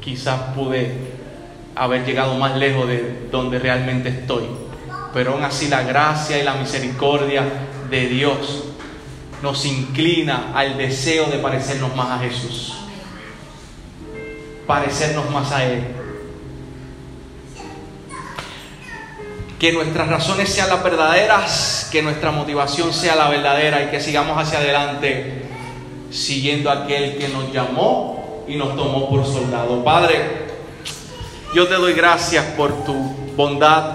quizás 0.00 0.40
pude 0.54 0.92
haber 1.76 2.04
llegado 2.04 2.34
más 2.34 2.56
lejos 2.56 2.88
de 2.88 3.28
donde 3.30 3.58
realmente 3.58 4.08
estoy. 4.08 4.44
Pero 5.12 5.32
aún 5.32 5.44
así 5.44 5.68
la 5.68 5.82
gracia 5.82 6.38
y 6.38 6.42
la 6.42 6.54
misericordia 6.54 7.44
de 7.88 8.06
Dios 8.08 8.64
nos 9.42 9.64
inclina 9.64 10.52
al 10.54 10.76
deseo 10.76 11.26
de 11.26 11.38
parecernos 11.38 11.94
más 11.94 12.10
a 12.10 12.18
Jesús, 12.18 12.74
parecernos 14.66 15.30
más 15.30 15.52
a 15.52 15.64
Él. 15.64 15.95
Que 19.58 19.72
nuestras 19.72 20.08
razones 20.08 20.48
sean 20.50 20.68
las 20.68 20.82
verdaderas, 20.82 21.88
que 21.90 22.02
nuestra 22.02 22.30
motivación 22.30 22.92
sea 22.92 23.16
la 23.16 23.28
verdadera 23.28 23.82
y 23.84 23.86
que 23.88 24.00
sigamos 24.00 24.38
hacia 24.38 24.58
adelante 24.58 25.46
siguiendo 26.10 26.70
a 26.70 26.84
aquel 26.84 27.18
que 27.18 27.28
nos 27.28 27.52
llamó 27.52 28.44
y 28.48 28.56
nos 28.56 28.76
tomó 28.76 29.08
por 29.08 29.24
soldado. 29.24 29.82
Padre, 29.82 30.46
yo 31.54 31.66
te 31.66 31.74
doy 31.74 31.94
gracias 31.94 32.44
por 32.56 32.84
tu 32.84 32.94
bondad, 33.36 33.92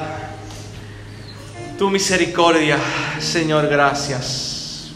tu 1.77 1.89
misericordia, 1.89 2.77
Señor, 3.19 3.67
gracias. 3.67 4.91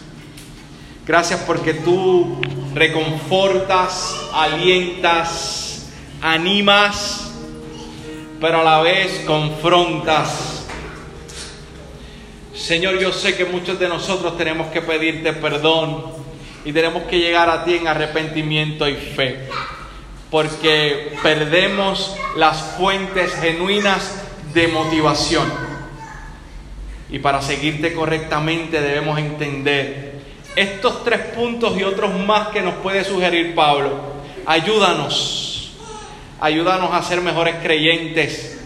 Gracias 1.05 1.39
porque 1.45 1.75
tú 1.75 2.41
reconfortas, 2.73 4.15
alientas, 4.33 5.85
animas, 6.21 7.31
pero 8.41 8.61
a 8.61 8.63
la 8.63 8.81
vez 8.81 9.23
confrontas. 9.25 10.54
Señor, 12.65 12.97
yo 12.97 13.13
sé 13.13 13.37
que 13.37 13.45
muchos 13.45 13.77
de 13.77 13.87
nosotros 13.87 14.39
tenemos 14.39 14.71
que 14.71 14.81
pedirte 14.81 15.33
perdón 15.33 16.03
y 16.65 16.73
tenemos 16.73 17.03
que 17.03 17.19
llegar 17.19 17.47
a 17.47 17.63
ti 17.63 17.75
en 17.75 17.87
arrepentimiento 17.87 18.89
y 18.89 18.95
fe, 18.95 19.47
porque 20.31 21.15
perdemos 21.21 22.15
las 22.35 22.59
fuentes 22.75 23.35
genuinas 23.35 24.19
de 24.51 24.67
motivación. 24.67 25.47
Y 27.11 27.19
para 27.19 27.43
seguirte 27.43 27.93
correctamente 27.93 28.81
debemos 28.81 29.19
entender 29.19 30.21
estos 30.55 31.03
tres 31.03 31.19
puntos 31.35 31.77
y 31.77 31.83
otros 31.83 32.15
más 32.15 32.47
que 32.47 32.63
nos 32.63 32.73
puede 32.77 33.03
sugerir 33.03 33.53
Pablo. 33.53 33.91
Ayúdanos, 34.47 35.71
ayúdanos 36.41 36.91
a 36.91 37.03
ser 37.03 37.21
mejores 37.21 37.57
creyentes, 37.61 38.59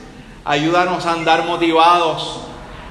ayúdanos 0.45 1.05
a 1.05 1.11
andar 1.11 1.43
motivados, 1.43 2.45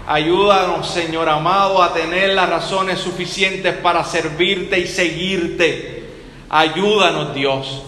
ayúdanos, 0.08 0.88
Señor 0.88 1.28
amado, 1.28 1.82
a 1.82 1.92
tener 1.92 2.30
las 2.30 2.48
razones 2.48 2.98
suficientes 2.98 3.76
para 3.76 4.02
servirte 4.04 4.80
y 4.80 4.86
seguirte. 4.86 6.04
Ayúdanos, 6.48 7.34
Dios, 7.34 7.82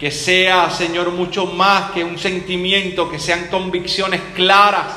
que 0.00 0.10
sea, 0.10 0.70
Señor, 0.70 1.12
mucho 1.12 1.46
más 1.46 1.92
que 1.92 2.02
un 2.02 2.18
sentimiento, 2.18 3.08
que 3.08 3.20
sean 3.20 3.46
convicciones 3.46 4.20
claras, 4.34 4.92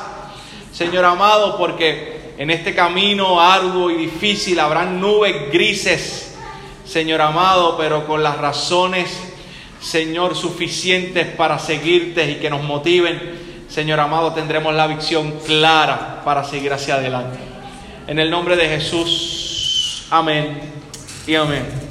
Señor 0.73 1.05
amado, 1.05 1.55
porque 1.55 2.33
en 2.39 2.49
este 2.49 2.73
camino 2.73 3.39
arduo 3.39 3.91
y 3.91 3.97
difícil 3.97 4.59
habrán 4.59 4.99
nubes 4.99 5.51
grises, 5.51 6.35
Señor 6.83 7.21
amado, 7.21 7.77
pero 7.77 8.07
con 8.07 8.23
las 8.23 8.39
razones, 8.39 9.15
Señor, 9.79 10.35
suficientes 10.35 11.27
para 11.27 11.59
seguirte 11.59 12.31
y 12.31 12.35
que 12.35 12.49
nos 12.49 12.63
motiven, 12.63 13.44
Señor 13.75 13.99
amado, 13.99 14.31
tendremos 14.31 14.73
la 14.73 14.87
visión 14.87 15.33
clara 15.45 16.21
para 16.23 16.45
seguir 16.45 16.71
hacia 16.71 16.95
adelante. 16.95 17.37
En 18.07 18.19
el 18.19 18.31
nombre 18.31 18.55
de 18.55 18.69
Jesús, 18.69 20.07
amén 20.09 20.61
y 21.27 21.35
amén. 21.35 21.85